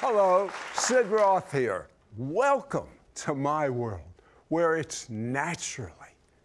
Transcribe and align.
Hello, 0.00 0.48
Sid 0.74 1.08
Roth 1.08 1.50
here. 1.50 1.88
Welcome 2.16 2.86
to 3.16 3.34
my 3.34 3.68
world 3.68 4.22
where 4.46 4.76
it's 4.76 5.10
naturally 5.10 5.90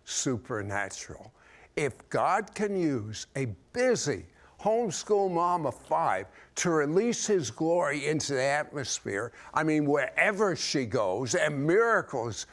supernatural. 0.05 1.32
If 1.75 2.09
God 2.09 2.55
can 2.55 2.75
use 2.75 3.27
a 3.35 3.45
busy 3.71 4.25
homeschool 4.59 5.31
mom 5.31 5.67
of 5.67 5.75
five 5.75 6.25
to 6.55 6.71
release 6.71 7.27
his 7.27 7.51
glory 7.51 8.07
into 8.07 8.34
the 8.34 8.41
atmosphere, 8.41 9.32
I 9.54 9.64
mean, 9.64 9.86
wherever 9.86 10.56
she 10.56 10.88
goes 10.88 11.36
and 11.36 11.68
miracles 11.68 12.48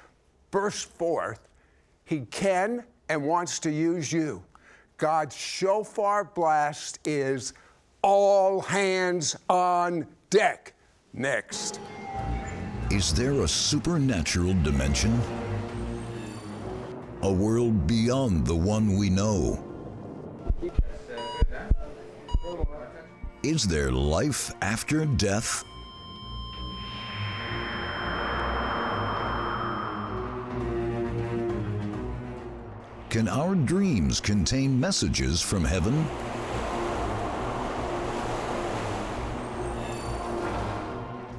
burst 0.51 0.91
forth, 0.91 1.49
he 2.05 2.27
can 2.27 2.85
and 3.09 3.25
wants 3.25 3.59
to 3.61 3.71
use 3.71 4.13
you. 4.13 4.45
God's 4.99 5.35
shofar 5.35 6.25
blast 6.25 6.99
is 7.07 7.55
all 8.03 8.61
hands 8.61 9.35
on 9.49 10.07
deck. 10.29 10.75
Next. 11.13 11.81
Is 12.91 13.13
there 13.13 13.43
a 13.43 13.49
supernatural 13.49 14.55
dimension? 14.63 15.21
A 17.23 17.33
world 17.33 17.87
beyond 17.89 18.47
the 18.47 18.55
one 18.55 18.97
we 18.97 19.11
know? 19.11 19.65
Is 23.43 23.67
there 23.67 23.91
life 23.91 24.53
after 24.63 25.05
death? 25.05 25.65
Can 33.09 33.27
our 33.29 33.57
dreams 33.57 34.21
contain 34.21 34.79
messages 34.79 35.43
from 35.43 35.65
heaven? 35.65 36.07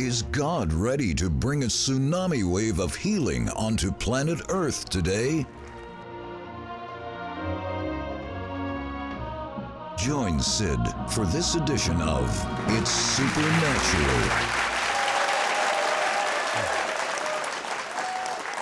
Is 0.01 0.23
God 0.23 0.73
ready 0.73 1.13
to 1.13 1.29
bring 1.29 1.61
a 1.61 1.67
tsunami 1.67 2.43
wave 2.43 2.79
of 2.79 2.95
healing 2.95 3.49
onto 3.49 3.91
planet 3.91 4.41
Earth 4.49 4.89
today? 4.89 5.45
Join 9.99 10.39
Sid 10.39 10.79
for 11.07 11.27
this 11.27 11.53
edition 11.53 12.01
of 12.01 12.27
It's 12.69 12.89
Supernatural. 12.89 14.21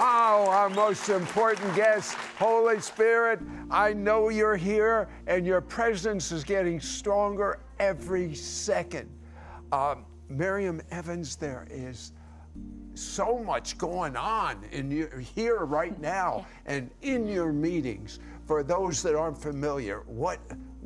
Oh, 0.02 0.46
our 0.50 0.70
most 0.70 1.08
important 1.08 1.74
guest, 1.74 2.16
Holy 2.38 2.82
Spirit, 2.82 3.40
I 3.72 3.94
know 3.94 4.28
you're 4.28 4.58
here 4.58 5.08
and 5.26 5.46
your 5.46 5.62
presence 5.62 6.34
is 6.34 6.44
getting 6.44 6.82
stronger 6.82 7.62
every 7.80 8.36
second. 8.36 9.10
Um, 9.72 10.04
Miriam 10.30 10.82
Evans, 10.92 11.36
there 11.36 11.68
is 11.70 12.14
so 12.94 13.40
much 13.40 13.78
going 13.78 14.16
on 14.16 14.64
in 14.72 14.92
your, 14.92 15.20
here 15.20 15.66
right 15.66 16.00
now 16.00 16.46
and 16.66 16.90
in 17.02 17.28
your 17.28 17.52
meetings. 17.52 18.20
For 18.46 18.64
those 18.64 19.02
that 19.04 19.16
aren't 19.16 19.42
familiar, 19.42 20.04
what 20.06 20.40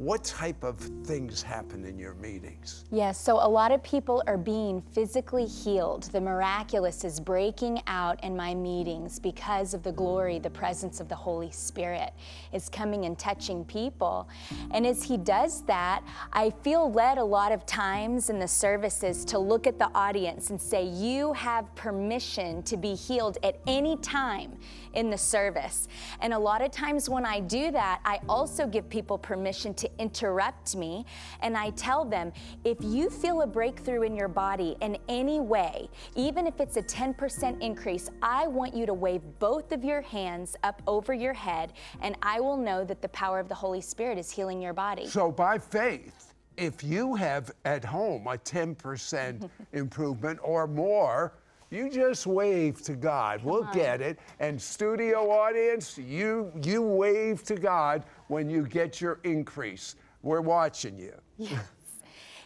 what 0.04 0.22
type 0.26 0.64
of 0.66 0.78
things 1.06 1.42
happen 1.42 1.86
in 1.86 1.98
your 1.98 2.14
meetings? 2.16 2.84
Yes, 2.92 3.18
so 3.18 3.36
a 3.36 3.48
lot 3.48 3.72
of 3.72 3.82
people 3.84 4.22
are 4.28 4.38
being 4.38 4.82
physically 4.92 5.46
healed. 5.46 6.04
The 6.04 6.20
miraculous 6.20 7.06
is 7.06 7.22
breaking 7.22 7.82
out 7.88 8.22
in 8.22 8.36
my 8.36 8.54
meetings 8.54 9.18
because 9.18 9.74
of 9.74 9.82
the 9.82 9.94
glory, 9.94 10.40
the 10.40 10.50
presence 10.50 11.00
of 11.00 11.08
the 11.08 11.16
Holy 11.16 11.52
Spirit 11.52 12.12
is 12.52 12.68
coming 12.68 13.06
and 13.06 13.18
touching 13.18 13.64
people. 13.64 14.28
And 14.72 14.86
as 14.86 15.04
He 15.04 15.16
does 15.16 15.62
that, 15.64 16.04
I 16.34 16.50
feel 16.50 16.92
led 16.92 17.18
a 17.18 17.24
lot 17.24 17.54
of 17.54 17.66
times 17.66 18.30
in 18.30 18.40
the 18.40 18.48
services 18.48 19.24
to 19.26 19.40
look 19.40 19.68
at 19.68 19.80
the 19.80 19.90
audience 19.96 20.50
and 20.50 20.60
say, 20.60 20.84
You 20.84 21.32
have 21.32 21.74
permission 21.76 22.62
to 22.64 22.76
be 22.76 22.94
healed 22.94 23.38
at 23.42 23.58
any 23.68 23.96
time 23.98 24.58
in 24.94 25.10
the 25.10 25.18
service. 25.18 25.88
And 26.20 26.34
a 26.34 26.40
lot 26.40 26.62
of 26.62 26.72
times 26.72 27.10
when 27.10 27.26
I 27.26 27.40
do 27.40 27.72
that, 27.72 28.02
I 28.06 28.20
also 28.28 28.68
give 28.68 28.90
people 28.90 29.18
permission 29.18 29.74
to 29.76 29.90
interrupt 30.00 30.76
me. 30.76 31.06
And 31.42 31.58
I 31.58 31.72
tell 31.72 32.06
them, 32.06 32.32
if 32.64 32.78
you 32.82 33.10
feel 33.10 33.42
a 33.42 33.48
breakthrough 33.48 34.04
in 34.04 34.16
your 34.16 34.28
body 34.28 34.76
in 34.82 34.98
any 35.08 35.40
way, 35.40 35.90
even 36.16 36.48
if 36.48 36.60
it's 36.60 36.78
a 36.78 36.84
10% 36.84 37.62
increase, 37.62 38.10
I 38.22 38.48
want 38.48 38.76
you 38.76 38.86
to 38.86 38.94
wave 38.94 39.22
both 39.40 39.72
of 39.72 39.84
your 39.84 40.02
hands 40.02 40.56
up 40.64 40.82
over 40.88 41.14
your 41.14 41.34
head, 41.34 41.74
and 42.02 42.16
I 42.22 42.40
will 42.40 42.58
know 42.58 42.84
that 42.84 43.02
the 43.02 43.10
power 43.10 43.40
of 43.40 43.50
the 43.50 43.56
Holy 43.56 43.82
Spirit 43.82 44.18
is 44.18 44.32
healing 44.32 44.62
your 44.62 44.74
body. 44.74 45.08
So 45.08 45.32
by 45.32 45.58
faith, 45.58 46.34
if 46.58 46.84
you 46.84 47.16
have 47.16 47.52
at 47.66 47.84
home 47.84 48.28
a 48.28 48.38
10% 48.38 49.50
improvement 49.74 50.40
or 50.44 50.68
more, 50.68 51.34
you 51.74 51.90
just 51.90 52.28
wave 52.28 52.84
to 52.84 52.94
God. 52.94 53.40
Come 53.40 53.50
we'll 53.50 53.64
on. 53.64 53.74
get 53.74 54.00
it. 54.00 54.20
And 54.40 54.62
studio 54.62 55.32
audience, 55.32 55.98
you 55.98 56.52
you 56.62 56.84
wave 56.84 57.44
to 57.46 57.56
God 57.56 58.04
when 58.34 58.50
you 58.50 58.66
get 58.66 59.00
your 59.00 59.20
increase. 59.24 59.96
We're 60.24 60.42
watching 60.42 60.98
you. 60.98 61.14
Yes. 61.38 61.62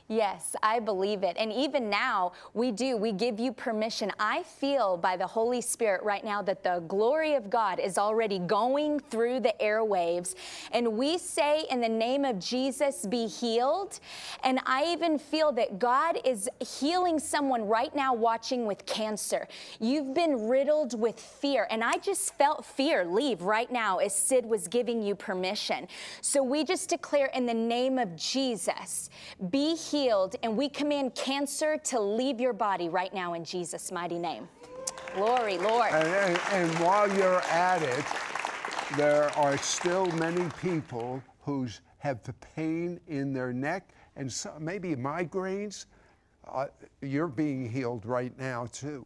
Yes, 0.09 0.56
I 0.63 0.79
believe 0.79 1.23
it. 1.23 1.35
And 1.38 1.51
even 1.51 1.90
now, 1.90 2.31
we 2.53 2.72
do. 2.72 2.95
We 2.95 3.12
give 3.12 3.41
you 3.41 3.51
permission. 3.51 4.09
I 4.18 4.44
feel 4.44 4.95
by 4.95 5.18
the 5.18 5.28
Holy 5.28 5.59
Spirit 5.59 6.01
right 6.01 6.23
now 6.23 6.41
that 6.44 6.63
the 6.63 6.81
glory 6.88 7.35
of 7.35 7.50
God 7.50 7.78
is 7.78 7.97
already 7.97 8.40
going 8.40 9.01
through 9.01 9.41
the 9.41 9.53
airwaves. 9.62 10.35
And 10.72 10.94
we 10.94 11.18
say, 11.18 11.66
in 11.69 11.81
the 11.81 11.90
name 11.90 12.23
of 12.23 12.40
Jesus, 12.40 13.06
be 13.06 13.28
healed. 13.28 14.00
And 14.45 14.62
I 14.66 14.85
even 14.94 15.19
feel 15.19 15.51
that 15.53 15.78
God 15.78 16.19
is 16.24 16.47
healing 16.79 17.19
someone 17.19 17.68
right 17.68 17.94
now 17.94 18.13
watching 18.13 18.66
with 18.66 18.85
cancer. 18.85 19.45
You've 19.81 20.13
been 20.13 20.47
riddled 20.47 20.97
with 20.97 21.19
fear. 21.19 21.68
And 21.69 21.84
I 21.84 21.97
just 21.97 22.34
felt 22.35 22.63
fear 22.63 23.03
leave 23.03 23.41
right 23.41 23.69
now 23.69 23.97
as 23.97 24.16
Sid 24.16 24.45
was 24.45 24.69
giving 24.69 25.01
you 25.01 25.16
permission. 25.16 25.85
So 26.22 26.41
we 26.41 26.63
just 26.63 26.88
declare 26.88 27.25
in 27.34 27.45
the 27.45 27.53
name 27.53 28.00
of 28.00 28.16
Jesus, 28.16 29.09
be 29.50 29.75
healed. 29.75 29.97
And 30.44 30.56
we 30.56 30.69
command 30.69 31.16
cancer 31.16 31.78
to 31.85 32.00
leave 32.00 32.40
your 32.40 32.53
body 32.53 32.88
right 32.88 33.13
now 33.13 33.34
in 33.34 33.44
Jesus' 33.44 33.91
mighty 33.91 34.19
name. 34.19 34.47
Glory, 35.16 35.58
Lord. 35.58 35.91
And, 35.91 36.08
and, 36.08 36.40
and 36.52 36.80
while 36.80 37.12
you're 37.18 37.41
at 37.41 37.81
it, 37.81 38.06
there 38.96 39.31
are 39.38 39.57
still 39.57 40.06
many 40.12 40.47
people 40.62 41.22
who 41.41 41.68
have 41.97 42.22
the 42.24 42.34
pain 42.34 43.00
in 43.07 43.34
their 43.34 43.52
neck 43.52 43.90
and 44.16 44.31
maybe 44.59 44.96
migraines. 44.96 45.86
Uh, 46.47 46.68
you're 47.02 47.28
being 47.28 47.69
healed 47.69 48.06
right 48.06 48.38
now, 48.38 48.68
too. 48.72 49.06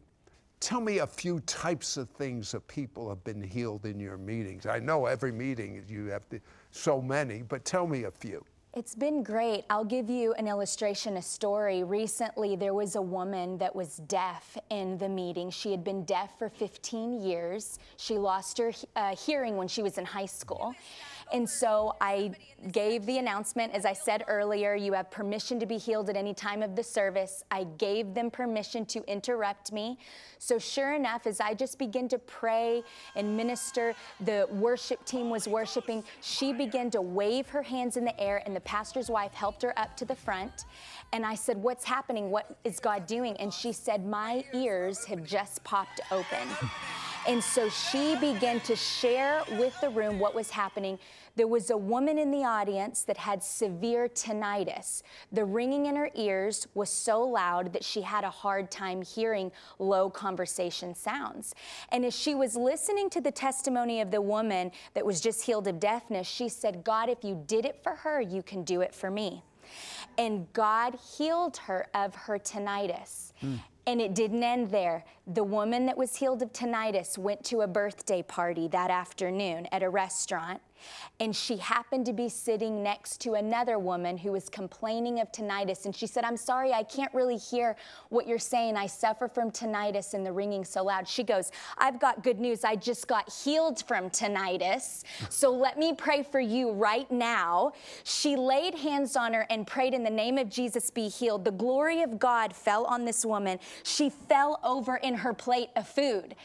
Tell 0.60 0.82
me 0.82 1.00
a 1.00 1.08
few 1.08 1.40
types 1.42 1.98
of 1.98 2.10
things 2.10 2.52
that 2.52 2.68
people 2.68 3.10
have 3.10 3.24
been 3.24 3.42
healed 3.42 3.86
in 3.86 4.00
your 4.00 4.18
meetings. 4.18 4.66
I 4.66 4.80
know 4.80 5.06
every 5.06 5.32
meeting 5.32 5.84
you 5.88 6.08
have 6.08 6.30
to, 6.30 6.40
so 6.72 7.02
many, 7.02 7.42
but 7.42 7.66
tell 7.66 7.88
me 7.88 8.04
a 8.04 8.12
few. 8.12 8.46
It's 8.74 8.96
been 8.96 9.22
great. 9.22 9.66
I'll 9.70 9.84
give 9.84 10.10
you 10.10 10.32
an 10.36 10.48
illustration, 10.48 11.18
a 11.18 11.22
story. 11.22 11.84
Recently, 11.84 12.56
there 12.56 12.74
was 12.74 12.96
a 12.96 13.02
woman 13.02 13.58
that 13.58 13.76
was 13.76 13.98
deaf 13.98 14.58
in 14.70 14.98
the 14.98 15.10
meeting. 15.10 15.50
She 15.50 15.72
had 15.72 15.84
been 15.84 16.06
deaf 16.06 16.40
for 16.40 16.48
15 16.48 17.22
years. 17.22 17.80
She 17.98 18.18
lost 18.18 18.58
her 18.60 18.72
uh, 18.96 19.14
hearing 19.14 19.58
when 19.58 19.68
she 19.68 19.84
was 19.84 19.98
in 19.98 20.06
high 20.06 20.26
school. 20.26 20.74
And 21.34 21.50
so 21.50 21.96
I 22.02 22.32
gave 22.72 23.06
the 23.06 23.18
announcement, 23.18 23.74
as 23.74 23.86
I 23.86 23.94
said 23.94 24.24
earlier, 24.28 24.76
you 24.76 24.94
have 24.94 25.10
permission 25.10 25.60
to 25.60 25.66
be 25.66 25.78
healed 25.78 26.10
at 26.10 26.16
any 26.16 26.34
time 26.34 26.62
of 26.62 26.76
the 26.76 26.84
service. 26.84 27.44
I 27.52 27.66
gave 27.78 28.14
them 28.14 28.30
permission 28.30 28.86
to 28.88 29.04
interrupt 29.12 29.72
me. 29.72 29.98
So, 30.38 30.58
sure 30.58 30.94
enough, 30.94 31.28
as 31.28 31.40
I 31.40 31.54
just 31.54 31.78
began 31.78 32.08
to 32.10 32.18
pray 32.18 32.84
and 33.16 33.38
minister, 33.38 33.94
the 34.22 34.48
worship 34.52 35.04
team 35.06 35.30
was 35.30 35.48
worshiping. 35.48 36.04
She 36.22 36.54
began 36.54 36.90
to 36.92 37.02
wave 37.02 37.48
her 37.50 37.62
hands 37.62 37.98
in 37.98 38.06
the 38.06 38.20
air, 38.20 38.42
and 38.46 38.56
the 38.56 38.62
pastor's 38.62 39.10
wife 39.10 39.34
helped 39.34 39.62
her 39.62 39.78
up 39.78 39.96
to 39.98 40.06
the 40.06 40.16
front. 40.16 40.66
And 41.14 41.26
I 41.26 41.36
said, 41.36 41.58
What's 41.58 41.84
happening? 41.84 42.32
What 42.32 42.58
is 42.64 42.80
God 42.80 43.06
doing? 43.06 43.36
And 43.38 43.54
she 43.54 43.72
said, 43.72 44.06
My 44.06 44.44
ears 44.54 45.06
have 45.06 45.24
just 45.24 45.64
popped 45.64 46.02
open. 46.12 46.48
And 47.28 47.44
so 47.44 47.70
she 47.70 48.16
began 48.16 48.60
to 48.62 48.76
share 48.76 49.44
with 49.52 49.80
the 49.80 49.90
room 49.90 50.18
what 50.18 50.34
was 50.34 50.50
happening. 50.50 50.98
There 51.36 51.48
was 51.48 51.70
a 51.70 51.78
woman 51.78 52.18
in 52.18 52.32
the 52.32 52.44
audience 52.44 53.04
that 53.04 53.18
had 53.18 53.44
severe 53.44 54.08
tinnitus. 54.10 55.04
The 55.32 55.46
ringing 55.46 55.86
in 55.86 55.96
her 55.96 56.10
ears 56.16 56.68
was 56.74 56.90
so 56.90 57.22
loud 57.22 57.74
that 57.74 57.84
she 57.84 58.02
had 58.02 58.24
a 58.24 58.30
hard 58.30 58.72
time 58.72 59.04
hearing 59.04 59.52
low 59.78 60.10
conversation 60.10 60.96
sounds. 60.96 61.54
And 61.90 62.04
as 62.04 62.16
she 62.16 62.34
was 62.34 62.56
listening 62.56 63.10
to 63.12 63.22
the 63.22 63.32
testimony 63.32 64.02
of 64.02 64.10
the 64.10 64.22
woman 64.22 64.72
that 64.96 65.06
was 65.06 65.22
just 65.22 65.46
healed 65.46 65.68
of 65.68 65.80
deafness, 65.80 66.28
she 66.28 66.50
said, 66.50 66.84
God, 66.84 67.08
if 67.08 67.24
you 67.24 67.44
did 67.46 67.66
it 67.66 67.82
for 67.84 67.96
her, 67.98 68.20
you 68.20 68.42
can 68.42 68.64
do 68.64 68.82
it 68.82 68.96
for 68.96 69.12
me. 69.12 69.44
And 70.18 70.52
God 70.54 70.98
healed 71.18 71.58
her 71.58 71.88
of 71.94 72.16
her 72.16 72.38
tinnitus. 72.38 73.32
Hmm. 73.40 73.56
And 73.88 74.00
it 74.00 74.14
didn't 74.14 74.44
end 74.44 74.70
there. 74.70 75.04
The 75.28 75.44
woman 75.44 75.86
that 75.88 75.98
was 75.98 76.16
healed 76.16 76.42
of 76.42 76.54
tinnitus 76.54 77.18
went 77.18 77.44
to 77.46 77.62
a 77.62 77.68
birthday 77.68 78.22
party 78.22 78.68
that 78.70 78.92
afternoon 78.92 79.68
at 79.72 79.84
a 79.84 79.90
restaurant 79.90 80.62
and 81.20 81.36
she 81.36 81.58
happened 81.58 82.06
to 82.08 82.14
be 82.14 82.30
sitting 82.30 82.82
next 82.82 83.22
to 83.22 83.34
another 83.34 83.78
woman 83.80 84.18
who 84.18 84.32
was 84.32 84.50
complaining 84.50 85.20
of 85.20 85.32
tinnitus. 85.32 85.86
And 85.86 85.96
she 85.96 86.08
said, 86.08 86.24
I'm 86.24 86.38
sorry, 86.38 86.74
I 86.74 86.84
can't 86.84 87.14
really 87.14 87.38
hear 87.38 87.76
what 88.10 88.28
you're 88.28 88.40
saying. 88.40 88.76
I 88.76 88.88
suffer 88.88 89.28
from 89.28 89.52
tinnitus 89.52 90.14
and 90.14 90.26
the 90.26 90.32
ringing 90.32 90.66
so 90.66 90.84
loud. 90.84 91.08
She 91.08 91.24
goes, 91.24 91.52
I've 91.78 92.00
got 92.00 92.24
good 92.24 92.40
news. 92.40 92.64
I 92.64 92.76
just 92.76 93.08
got 93.08 93.32
healed 93.32 93.84
from 93.88 94.10
tinnitus. 94.10 95.04
So 95.30 95.52
let 95.52 95.78
me 95.78 95.94
pray 95.94 96.24
for 96.24 96.40
you 96.40 96.72
right 96.72 97.10
now. 97.12 97.74
She 98.04 98.36
laid 98.36 98.76
hands 98.76 99.16
on 99.16 99.34
her 99.34 99.46
and 99.50 99.68
prayed 99.68 99.94
in 99.94 100.04
the 100.04 100.10
name 100.10 100.38
of 100.38 100.50
Jesus, 100.50 100.90
be 100.90 101.08
healed. 101.08 101.46
The 101.46 101.52
glory 101.52 102.02
of 102.02 102.20
God 102.20 102.56
fell 102.56 102.86
on 102.86 103.06
this 103.06 103.26
woman. 103.26 103.60
She 103.84 104.10
fell 104.10 104.60
over 104.64 104.96
in 104.98 105.14
her 105.16 105.34
plate 105.34 105.70
of 105.76 105.88
food. 105.88 106.36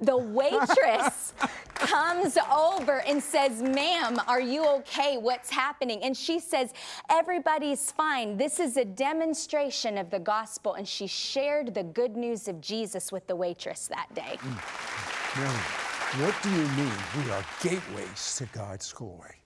The 0.00 0.16
waitress 0.16 1.34
comes 2.22 2.38
over 2.52 3.00
and 3.00 3.22
says, 3.22 3.62
Ma'am, 3.62 4.18
are 4.28 4.40
you 4.40 4.64
okay? 4.66 5.16
What's 5.18 5.50
happening? 5.50 6.02
And 6.02 6.16
she 6.16 6.38
says, 6.38 6.72
Everybody's 7.10 7.90
fine. 7.90 8.36
This 8.36 8.60
is 8.60 8.76
a 8.76 8.84
demonstration 8.84 9.98
of 9.98 10.10
the 10.10 10.20
gospel. 10.20 10.74
And 10.74 10.86
she 10.86 11.06
shared 11.06 11.74
the 11.74 11.82
good 11.82 12.16
news 12.16 12.48
of 12.48 12.60
Jesus 12.60 13.10
with 13.10 13.26
the 13.26 13.36
waitress 13.36 13.88
that 13.88 14.12
day. 14.14 14.38
Mm. 14.38 15.42
Now, 15.42 16.24
what 16.24 16.34
do 16.42 16.50
you 16.50 16.68
mean 16.76 17.24
we 17.24 17.30
are 17.32 17.44
gateways 17.62 18.36
to 18.36 18.46
God's 18.46 18.92
glory? 18.92 19.41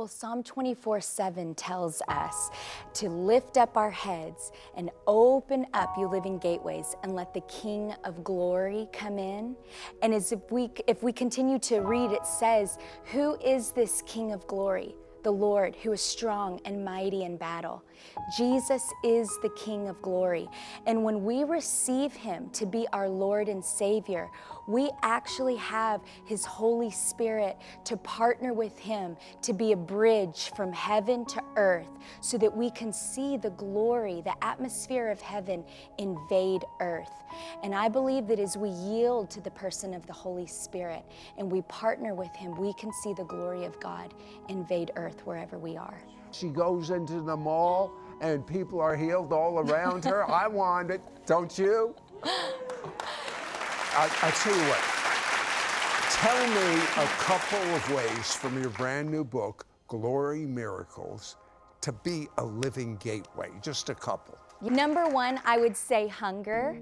Well, 0.00 0.08
Psalm 0.08 0.42
24 0.42 1.02
7 1.02 1.54
tells 1.56 2.00
us 2.08 2.48
to 2.94 3.10
lift 3.10 3.58
up 3.58 3.76
our 3.76 3.90
heads 3.90 4.50
and 4.74 4.90
open 5.06 5.66
up, 5.74 5.94
you 5.98 6.08
living 6.08 6.38
gateways, 6.38 6.96
and 7.02 7.14
let 7.14 7.34
the 7.34 7.42
King 7.42 7.92
of 8.04 8.24
glory 8.24 8.88
come 8.94 9.18
in. 9.18 9.54
And 10.00 10.14
as 10.14 10.32
if 10.32 10.40
we, 10.50 10.70
if 10.86 11.02
we 11.02 11.12
continue 11.12 11.58
to 11.58 11.80
read, 11.80 12.12
it 12.12 12.24
says, 12.24 12.78
Who 13.12 13.36
is 13.44 13.72
this 13.72 14.02
King 14.06 14.32
of 14.32 14.46
glory? 14.46 14.94
The 15.22 15.30
Lord 15.30 15.76
who 15.76 15.92
is 15.92 16.00
strong 16.00 16.62
and 16.64 16.82
mighty 16.82 17.24
in 17.24 17.36
battle. 17.36 17.84
Jesus 18.38 18.82
is 19.04 19.28
the 19.42 19.50
King 19.50 19.88
of 19.88 20.00
glory. 20.00 20.48
And 20.86 21.04
when 21.04 21.24
we 21.24 21.44
receive 21.44 22.14
him 22.14 22.48
to 22.54 22.64
be 22.64 22.86
our 22.94 23.06
Lord 23.06 23.50
and 23.50 23.62
Savior, 23.62 24.30
we 24.70 24.90
actually 25.02 25.56
have 25.56 26.00
his 26.24 26.44
Holy 26.44 26.90
Spirit 26.90 27.58
to 27.84 27.96
partner 27.96 28.52
with 28.52 28.78
him 28.78 29.16
to 29.42 29.52
be 29.52 29.72
a 29.72 29.76
bridge 29.76 30.52
from 30.54 30.72
heaven 30.72 31.24
to 31.26 31.42
earth 31.56 31.88
so 32.20 32.38
that 32.38 32.56
we 32.56 32.70
can 32.70 32.92
see 32.92 33.36
the 33.36 33.50
glory, 33.50 34.22
the 34.24 34.44
atmosphere 34.44 35.08
of 35.08 35.20
heaven 35.20 35.64
invade 35.98 36.64
earth. 36.80 37.10
And 37.62 37.74
I 37.74 37.88
believe 37.88 38.26
that 38.28 38.38
as 38.38 38.56
we 38.56 38.70
yield 38.70 39.30
to 39.30 39.40
the 39.40 39.50
person 39.50 39.92
of 39.92 40.06
the 40.06 40.12
Holy 40.12 40.46
Spirit 40.46 41.04
and 41.36 41.50
we 41.50 41.62
partner 41.62 42.14
with 42.14 42.34
him, 42.36 42.56
we 42.56 42.72
can 42.74 42.92
see 43.02 43.12
the 43.12 43.24
glory 43.24 43.64
of 43.64 43.78
God 43.80 44.14
invade 44.48 44.92
earth 44.96 45.26
wherever 45.26 45.58
we 45.58 45.76
are. 45.76 46.00
She 46.32 46.48
goes 46.48 46.90
into 46.90 47.20
the 47.22 47.36
mall 47.36 47.92
and 48.20 48.46
people 48.46 48.80
are 48.80 48.96
healed 48.96 49.32
all 49.32 49.58
around 49.58 50.04
her. 50.04 50.30
I 50.30 50.46
want 50.46 50.90
it, 50.90 51.00
don't 51.26 51.56
you? 51.58 51.94
I, 53.92 54.04
I 54.22 54.30
tell 54.30 54.54
you 54.54 54.62
what, 54.70 54.80
tell 56.12 56.46
me 56.48 56.82
a 56.96 57.06
couple 57.18 57.58
of 57.74 57.92
ways 57.92 58.34
from 58.34 58.60
your 58.60 58.70
brand 58.70 59.10
new 59.10 59.24
book, 59.24 59.66
Glory 59.88 60.46
Miracles, 60.46 61.36
to 61.80 61.92
be 61.92 62.28
a 62.38 62.44
living 62.44 62.96
gateway. 62.98 63.50
Just 63.62 63.88
a 63.88 63.94
couple. 63.94 64.38
Number 64.62 65.08
one, 65.08 65.40
I 65.46 65.56
would 65.56 65.74
say 65.74 66.06
hunger, 66.06 66.78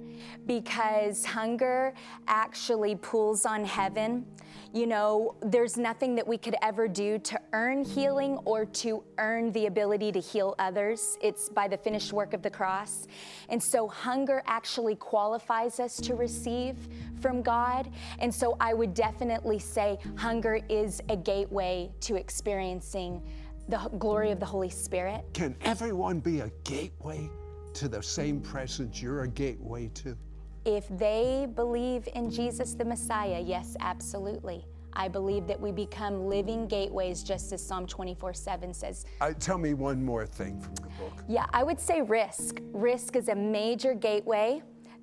because 0.46 1.24
hunger 1.24 1.94
actually 2.26 2.96
pulls 2.96 3.46
on 3.46 3.64
heaven. 3.64 4.26
You 4.72 4.86
know, 4.86 5.36
there's 5.40 5.76
nothing 5.76 6.16
that 6.16 6.26
we 6.26 6.38
could 6.38 6.56
ever 6.60 6.88
do 6.88 7.18
to 7.20 7.40
earn 7.52 7.84
healing 7.84 8.36
or 8.44 8.64
to 8.66 9.04
earn 9.18 9.52
the 9.52 9.66
ability 9.66 10.10
to 10.12 10.18
heal 10.18 10.56
others. 10.58 11.16
It's 11.22 11.48
by 11.48 11.68
the 11.68 11.76
finished 11.76 12.12
work 12.12 12.34
of 12.34 12.42
the 12.42 12.50
cross. 12.50 13.06
And 13.48 13.62
so, 13.62 13.86
hunger 13.86 14.42
actually 14.46 14.96
qualifies 14.96 15.78
us 15.78 15.96
to 15.98 16.16
receive 16.16 16.76
from 17.20 17.42
God. 17.42 17.90
And 18.18 18.34
so, 18.34 18.56
I 18.60 18.74
would 18.74 18.92
definitely 18.92 19.60
say 19.60 19.98
hunger 20.16 20.60
is 20.68 21.00
a 21.08 21.16
gateway 21.16 21.92
to 22.00 22.16
experiencing 22.16 23.22
the 23.68 23.78
glory 23.98 24.32
of 24.32 24.40
the 24.40 24.46
Holy 24.46 24.70
Spirit. 24.70 25.24
Can 25.32 25.54
everyone 25.60 26.18
be 26.18 26.40
a 26.40 26.50
gateway 26.64 27.30
to 27.74 27.88
the 27.88 28.02
same 28.02 28.40
presence 28.40 29.02
you're 29.02 29.22
a 29.22 29.28
gateway 29.28 29.88
to? 29.94 30.16
If 30.64 30.86
they 30.98 31.46
believe 31.54 32.08
in 32.14 32.30
Jesus 32.30 32.74
the 32.74 32.84
Messiah, 32.84 33.40
yes, 33.44 33.76
absolutely. 33.80 34.64
I 34.92 35.08
believe 35.08 35.46
that 35.46 35.60
we 35.60 35.70
become 35.70 36.26
living 36.26 36.66
gateways, 36.66 37.22
just 37.22 37.52
as 37.52 37.64
Psalm 37.64 37.86
24 37.86 38.34
7 38.34 38.74
says. 38.74 39.06
Uh, 39.20 39.32
tell 39.38 39.58
me 39.58 39.74
one 39.74 40.04
more 40.04 40.26
thing 40.26 40.60
from 40.60 40.74
the 40.74 40.88
book. 40.98 41.24
Yeah, 41.28 41.46
I 41.52 41.62
would 41.62 41.80
say 41.80 42.02
risk. 42.02 42.60
Risk 42.72 43.14
is 43.14 43.28
a 43.28 43.34
major 43.34 43.94
gateway 43.94 44.62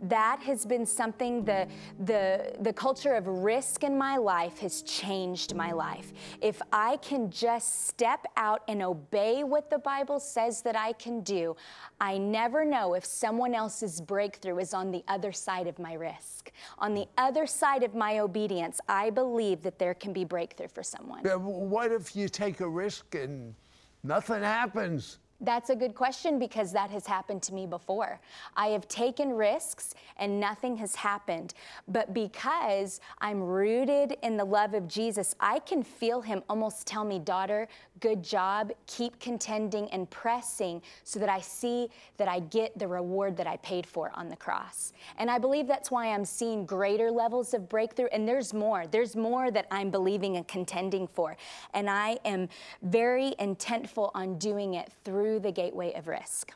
that 0.10 0.40
has 0.42 0.66
been 0.66 0.86
something 0.86 1.44
the, 1.46 1.68
the, 2.06 2.54
the 2.60 2.74
culture 2.74 3.14
of 3.14 3.28
risk 3.28 3.84
in 3.84 3.98
my 3.98 4.18
life 4.18 4.60
has 4.60 4.82
changed 4.82 5.56
my 5.56 5.72
life. 5.72 6.14
If 6.42 6.62
I 6.72 6.98
can 6.98 7.30
just 7.30 7.88
step 7.88 8.26
out 8.38 8.62
and 8.68 8.82
obey 8.82 9.44
what 9.44 9.70
the 9.70 9.80
Bible 9.80 10.20
says 10.20 10.62
that 10.62 10.76
I 10.76 10.94
can 10.94 11.22
do, 11.22 11.56
I 12.00 12.18
never 12.18 12.66
know 12.66 12.94
if 12.94 13.06
someone 13.06 13.54
else's 13.54 14.02
breakthrough 14.02 14.60
is 14.60 14.74
on 14.74 14.92
the 14.92 15.04
other 15.08 15.32
side 15.32 15.68
of 15.68 15.80
my 15.80 15.94
risk. 15.94 16.52
On 16.80 16.94
the 16.94 17.08
other 17.18 17.46
side 17.48 17.84
of 17.84 17.96
my 17.96 18.20
obedience, 18.20 18.80
I 18.88 19.10
believe 19.10 19.62
that 19.64 19.80
there 19.80 19.94
can 19.94 20.14
be 20.14 20.24
breakthrough 20.24 20.68
for 20.68 20.84
someone. 20.84 21.24
What 21.24 21.92
if 21.92 22.16
you 22.16 22.30
take 22.30 22.60
a 22.60 22.70
risk 22.70 23.16
and 23.16 23.56
nothing 24.04 24.42
happens? 24.44 25.20
That's 25.42 25.70
a 25.70 25.76
good 25.76 25.96
question 25.96 26.40
because 26.40 26.72
that 26.72 26.90
has 26.92 27.06
happened 27.06 27.44
to 27.44 27.54
me 27.54 27.68
before. 27.68 28.22
I 28.56 28.68
have 28.68 28.88
taken 28.88 29.34
risks 29.34 29.94
and 30.18 30.40
nothing 30.40 30.78
has 30.78 30.96
happened. 30.96 31.54
But 31.90 32.14
because 32.14 33.02
I'm 33.20 33.44
rooted 33.44 34.16
in 34.24 34.38
the 34.38 34.46
love 34.46 34.74
of 34.74 34.88
Jesus, 34.88 35.36
I 35.42 35.60
can 35.60 35.84
feel 35.84 36.22
Him 36.22 36.42
almost 36.50 36.88
tell 36.88 37.04
me, 37.04 37.20
daughter, 37.20 37.68
good 38.00 38.24
job, 38.24 38.72
keep 38.88 39.20
contending 39.20 39.90
and 39.90 40.10
pressing 40.10 40.82
so 41.04 41.20
that 41.20 41.28
I 41.28 41.42
see 41.42 41.90
that 42.16 42.30
I 42.30 42.40
get 42.40 42.78
the 42.80 42.88
reward 42.88 43.36
that 43.36 43.48
I 43.48 43.58
paid 43.58 43.86
for 43.86 44.12
on 44.16 44.30
the 44.30 44.36
cross. 44.38 44.94
And 45.18 45.30
I 45.30 45.38
believe 45.38 45.68
that's 45.68 45.92
why 45.92 46.14
I'm 46.14 46.24
seeing 46.24 46.66
greater 46.66 47.12
levels 47.12 47.54
of 47.54 47.68
breakthrough. 47.68 48.08
And 48.14 48.26
there's 48.26 48.54
more. 48.54 48.88
There's 48.88 49.18
more 49.18 49.52
that 49.52 49.68
I'm 49.70 49.92
believing 49.92 50.38
and 50.38 50.48
contending 50.48 51.08
for. 51.08 51.36
And 51.74 51.90
I 51.90 52.20
am 52.24 52.48
very 52.84 53.34
intentful 53.38 54.12
on 54.16 54.38
doing 54.38 54.76
it 54.76 54.90
through 55.04 55.25
the 55.40 55.52
gateway 55.52 55.94
of 55.94 56.08
risk. 56.08 56.52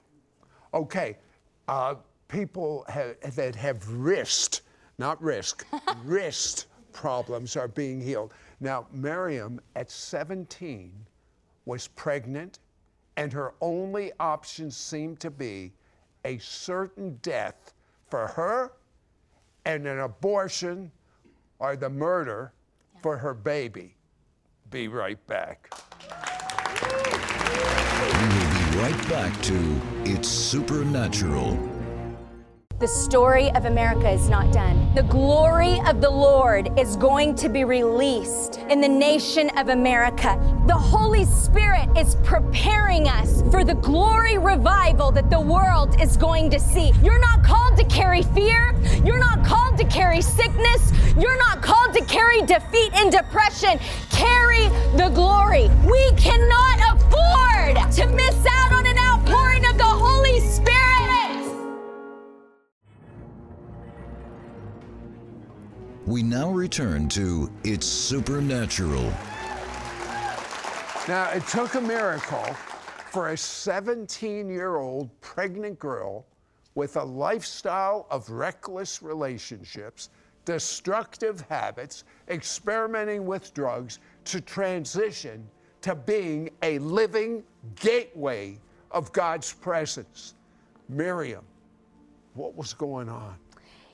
Okay. 0.74 1.18
Uh, 1.68 1.96
people 2.28 2.86
have, 2.88 3.16
that 3.36 3.56
have 3.56 3.88
wrist, 3.90 4.62
not 4.98 5.22
risk, 5.22 5.66
wrist 6.04 6.68
problems 6.94 7.56
are 7.56 7.68
being 7.68 8.02
healed. 8.02 8.34
Now, 8.60 8.88
Miriam 8.92 9.60
at 9.76 9.90
17 9.90 10.92
was 11.66 11.88
pregnant, 11.88 12.60
and 13.18 13.32
her 13.32 13.54
only 13.62 14.12
option 14.20 14.72
seemed 14.72 15.20
to 15.22 15.30
be 15.30 15.72
a 16.26 16.38
certain 16.40 17.18
death 17.22 17.74
for 18.10 18.28
her 18.28 18.74
and 19.66 19.88
an 19.88 20.00
abortion 20.00 20.92
or 21.60 21.76
the 21.76 21.90
murder 21.90 22.54
yeah. 22.96 23.02
for 23.02 23.18
her 23.18 23.34
baby. 23.34 23.96
Be 24.70 24.88
right 24.88 25.26
back. 25.28 25.72
Right 28.80 29.10
back 29.10 29.42
to 29.42 29.82
It's 30.06 30.30
Supernatural. 30.30 31.60
The 32.80 32.88
story 32.88 33.52
of 33.52 33.66
America 33.66 34.10
is 34.10 34.30
not 34.30 34.54
done. 34.54 34.96
The 34.96 35.04
glory 35.04 35.82
of 35.86 36.00
the 36.00 36.10
Lord 36.10 36.80
is 36.80 36.96
going 36.96 37.36
to 37.36 37.50
be 37.50 37.66
released 37.66 38.60
in 38.70 38.80
the 38.80 38.88
nation 38.88 39.50
of 39.58 39.68
America. 39.68 40.40
The 40.66 40.76
Holy 40.76 41.26
Spirit 41.26 41.90
is 41.98 42.16
preparing 42.24 43.10
us 43.10 43.42
for 43.52 43.66
the 43.66 43.76
glory 43.76 44.38
revival 44.38 45.12
that 45.12 45.30
the 45.30 45.42
world 45.42 46.00
is 46.02 46.16
going 46.16 46.50
to 46.52 46.58
see. 46.58 46.94
You're 47.04 47.20
not 47.20 47.44
called 47.44 47.76
to 47.80 47.84
carry 47.84 48.22
fear. 48.22 48.74
You're 49.04 49.20
not 49.20 49.44
called 49.46 49.78
to 49.80 49.84
carry 49.88 50.22
sickness. 50.22 50.94
You're 51.20 51.38
not 51.38 51.62
called 51.62 51.94
to 51.96 52.06
carry 52.06 52.44
defeat 52.44 52.92
and 52.94 53.12
depression. 53.12 53.78
Carry 54.10 54.70
the 54.96 55.12
glory. 55.14 55.68
We 55.84 56.12
cannot 56.16 56.96
afford 56.96 57.59
to 57.74 58.08
miss 58.08 58.46
out 58.48 58.72
on 58.72 58.86
an 58.88 58.98
outpouring 58.98 59.64
of 59.66 59.78
the 59.78 59.84
Holy 59.84 60.40
Spirit. 60.40 60.70
We 66.08 66.24
now 66.24 66.50
return 66.50 67.10
to 67.10 67.52
It's 67.64 67.86
Supernatural. 67.86 69.14
Now, 71.08 71.30
it 71.32 71.46
took 71.48 71.76
a 71.76 71.82
miracle 71.82 72.56
for 73.12 73.30
a 73.30 73.38
17 73.38 74.50
year 74.50 74.78
old 74.78 75.10
pregnant 75.22 75.78
girl 75.78 76.26
with 76.74 76.98
a 76.98 77.04
lifestyle 77.04 78.08
of 78.10 78.28
reckless 78.32 79.04
relationships, 79.04 80.10
destructive 80.44 81.42
habits, 81.50 82.04
experimenting 82.30 83.28
with 83.28 83.54
drugs, 83.54 84.00
to 84.26 84.42
transition 84.42 85.48
to 85.82 85.96
being 85.96 86.50
a 86.62 86.80
living 86.80 87.44
gateway 87.76 88.58
of 88.92 89.12
God's 89.14 89.54
presence. 89.54 90.34
Miriam, 90.88 91.44
what 92.34 92.56
was 92.56 92.74
going 92.74 93.10
on? 93.10 93.36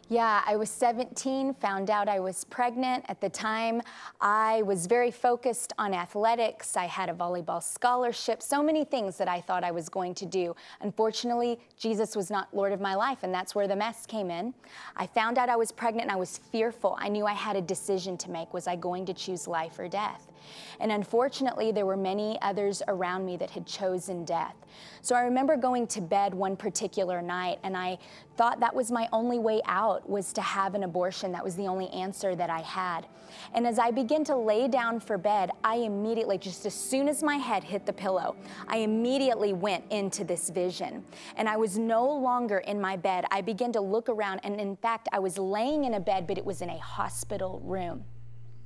Yeah, 0.08 0.44
I 0.46 0.56
was 0.56 0.70
17, 0.70 1.56
found 1.56 1.90
out 1.90 2.08
I 2.08 2.20
was 2.20 2.44
pregnant. 2.44 3.06
At 3.08 3.20
the 3.22 3.30
time, 3.30 3.82
I 4.22 4.62
was 4.62 4.86
very 4.86 5.10
focused 5.10 5.74
on 5.80 5.96
athletics. 5.96 6.78
I 6.78 6.86
had 6.86 7.10
a 7.10 7.14
volleyball 7.14 7.62
scholarship, 7.62 8.44
so 8.44 8.62
many 8.62 8.86
things 8.86 9.18
that 9.18 9.28
I 9.28 9.42
thought 9.42 9.64
I 9.64 9.72
was 9.72 9.90
going 9.90 10.14
to 10.16 10.28
do. 10.28 10.56
Unfortunately, 10.82 11.60
Jesus 11.76 12.16
was 12.16 12.30
not 12.30 12.56
Lord 12.56 12.72
of 12.72 12.80
my 12.80 12.94
life, 12.94 13.24
and 13.24 13.34
that's 13.34 13.56
where 13.56 13.68
the 13.68 13.76
mess 13.76 14.06
came 14.06 14.30
in. 14.30 14.54
I 14.96 15.08
found 15.08 15.40
out 15.40 15.50
I 15.50 15.56
was 15.56 15.72
pregnant 15.72 16.04
and 16.04 16.12
I 16.12 16.20
was 16.20 16.38
fearful. 16.38 16.96
I 17.00 17.10
knew 17.10 17.26
I 17.26 17.34
had 17.34 17.56
a 17.56 17.62
decision 17.62 18.16
to 18.18 18.30
make. 18.30 18.54
Was 18.54 18.68
I 18.68 18.76
going 18.76 19.08
to 19.08 19.14
choose 19.14 19.48
life 19.48 19.80
or 19.80 19.88
death? 19.88 20.32
And 20.80 20.92
unfortunately, 20.92 21.72
there 21.72 21.86
were 21.86 21.98
many 21.98 22.38
others 22.42 22.82
around 22.88 23.26
me 23.26 23.38
that 23.38 23.50
had 23.50 23.66
chosen 23.66 24.26
death. 24.26 24.56
So 25.02 25.16
I 25.16 25.22
remember 25.22 25.56
going 25.56 25.88
to 25.88 26.02
bed 26.02 26.34
one 26.34 26.56
particular 26.56 27.22
night 27.22 27.60
and 27.64 27.78
I 27.78 27.98
thought 28.38 28.60
that 28.60 28.76
was 28.76 28.92
my 28.92 29.08
only 29.14 29.40
way 29.40 29.62
out 29.66 30.10
was 30.10 30.34
to 30.34 30.42
have 30.42 30.76
an 30.76 30.84
abortion. 30.84 31.32
That 31.32 31.44
was 31.44 31.56
the 31.56 31.68
only 31.68 31.90
answer 31.90 32.36
that 32.36 32.50
I 32.50 32.62
had. 32.62 33.08
And 33.54 33.66
as 33.66 33.80
I 33.80 33.92
began 33.92 34.24
to 34.26 34.36
lay 34.36 34.68
down 34.68 35.00
for 35.00 35.18
bed, 35.18 35.52
I 35.64 35.78
immediately, 35.78 36.38
just 36.38 36.66
as 36.66 36.74
soon 36.74 37.08
as 37.08 37.24
my 37.24 37.38
head 37.38 37.64
hit 37.64 37.86
the 37.86 37.94
pillow, 37.94 38.36
I 38.68 38.78
immediately 38.78 39.54
went 39.54 39.86
into 39.92 40.24
this 40.24 40.50
vision. 40.50 41.04
And 41.36 41.48
I 41.48 41.58
was 41.58 41.78
no 41.78 42.06
longer 42.06 42.60
in 42.60 42.80
my 42.80 42.96
bed. 42.96 43.26
I 43.32 43.42
began 43.42 43.72
to 43.74 43.82
look 43.82 44.10
around, 44.10 44.42
and 44.44 44.60
in 44.60 44.76
fact, 44.76 45.10
I 45.12 45.20
was 45.20 45.38
laying 45.38 45.86
in 45.86 45.96
a 45.96 46.00
bed, 46.00 46.28
but 46.28 46.38
it 46.38 46.46
was 46.46 46.62
in 46.62 46.70
a 46.70 46.78
hospital 46.78 47.62
room. 47.64 48.06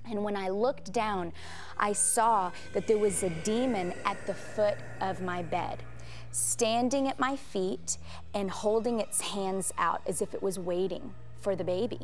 And 0.09 0.23
when 0.23 0.35
I 0.35 0.49
looked 0.49 0.91
down, 0.91 1.33
I 1.77 1.93
saw 1.93 2.51
that 2.73 2.87
there 2.87 2.97
was 2.97 3.23
a 3.23 3.29
demon 3.29 3.93
at 4.05 4.25
the 4.25 4.33
foot 4.33 4.77
of 5.01 5.21
my 5.21 5.43
bed, 5.43 5.83
standing 6.31 7.07
at 7.07 7.19
my 7.19 7.35
feet 7.35 7.97
and 8.33 8.49
holding 8.49 8.99
its 8.99 9.21
hands 9.21 9.73
out 9.77 10.01
as 10.07 10.21
if 10.21 10.33
it 10.33 10.41
was 10.41 10.57
waiting 10.57 11.13
for 11.39 11.55
the 11.55 11.63
baby. 11.63 11.99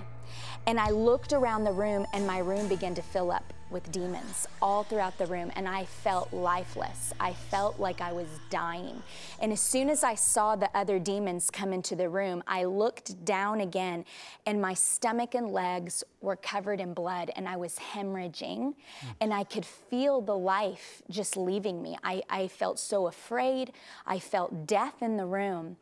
And 0.66 0.80
I 0.80 0.92
looked 0.92 1.34
around 1.34 1.64
the 1.64 1.72
room, 1.72 2.06
and 2.14 2.26
my 2.26 2.40
room 2.40 2.68
began 2.68 2.96
to 2.96 3.02
fill 3.02 3.32
up 3.32 3.54
with 3.70 3.92
demons 3.92 4.48
all 4.62 4.84
throughout 4.84 5.18
the 5.18 5.26
room, 5.26 5.52
and 5.56 5.68
I 5.68 5.86
felt 5.86 6.32
lifeless. 6.32 7.14
I 7.20 7.34
felt 7.34 7.80
like 7.80 8.00
I 8.00 8.12
was 8.12 8.28
dying. 8.50 9.02
And 9.42 9.52
as 9.52 9.60
soon 9.60 9.90
as 9.90 10.04
I 10.04 10.16
saw 10.16 10.56
the 10.56 10.70
other 10.78 11.00
demons 11.00 11.50
come 11.50 11.74
into 11.74 11.96
the 11.96 12.08
room, 12.08 12.44
I 12.48 12.66
looked 12.66 13.26
down 13.26 13.62
again, 13.62 14.06
and 14.46 14.62
my 14.62 14.74
stomach 14.74 15.34
and 15.34 15.50
legs 15.50 16.04
were 16.22 16.36
covered 16.36 16.80
in 16.80 16.94
blood, 16.94 17.32
and 17.36 17.48
I 17.48 17.58
was 17.58 17.78
hemorrhaging, 17.78 18.74
hmm. 18.74 19.08
and 19.20 19.34
I 19.34 19.44
could 19.44 19.66
feel 19.66 20.22
the 20.22 20.38
life 20.38 21.02
just 21.10 21.36
leaving 21.36 21.82
me. 21.82 21.98
I, 22.04 22.22
I 22.30 22.48
felt 22.48 22.80
so 22.80 23.08
afraid. 23.08 23.72
I 24.06 24.20
felt 24.20 24.68
death 24.68 25.02
in 25.02 25.18
the 25.18 25.26
room. 25.26 25.78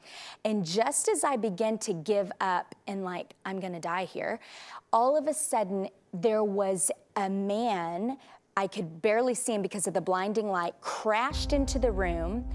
And 0.45 0.65
just 0.65 1.09
as 1.09 1.23
I 1.23 1.35
began 1.35 1.77
to 1.79 1.93
give 1.93 2.31
up 2.39 2.75
and, 2.87 3.03
like, 3.03 3.33
I'm 3.45 3.59
gonna 3.59 3.79
die 3.79 4.05
here, 4.05 4.39
all 4.91 5.17
of 5.17 5.27
a 5.27 5.33
sudden, 5.33 5.89
there 6.13 6.43
was 6.43 6.91
a 7.15 7.29
man, 7.29 8.17
I 8.55 8.67
could 8.67 9.01
barely 9.01 9.33
see 9.33 9.53
him 9.53 9.61
because 9.61 9.87
of 9.87 9.93
the 9.93 10.01
blinding 10.01 10.47
light, 10.47 10.75
crashed 10.81 11.53
into 11.53 11.79
the 11.79 11.91
room, 11.91 12.45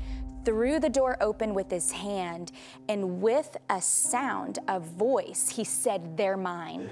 threw 0.45 0.79
the 0.79 0.89
door 0.89 1.17
open 1.21 1.53
with 1.53 1.71
his 1.71 1.91
hand, 1.91 2.53
and 2.89 3.21
with 3.21 3.57
a 3.69 3.83
sound, 3.83 4.61
a 4.69 4.79
voice, 4.79 5.51
he 5.51 5.65
said, 5.65 6.17
They're 6.17 6.37
mine. 6.37 6.89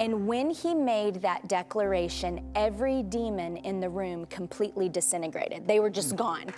And 0.00 0.26
when 0.26 0.50
he 0.50 0.74
made 0.74 1.16
that 1.16 1.46
declaration, 1.46 2.50
every 2.54 3.02
demon 3.02 3.58
in 3.58 3.80
the 3.80 3.88
room 3.88 4.26
completely 4.26 4.88
disintegrated. 4.88 5.68
They 5.68 5.80
were 5.80 5.90
just 5.90 6.10
hmm. 6.10 6.16
gone. 6.16 6.54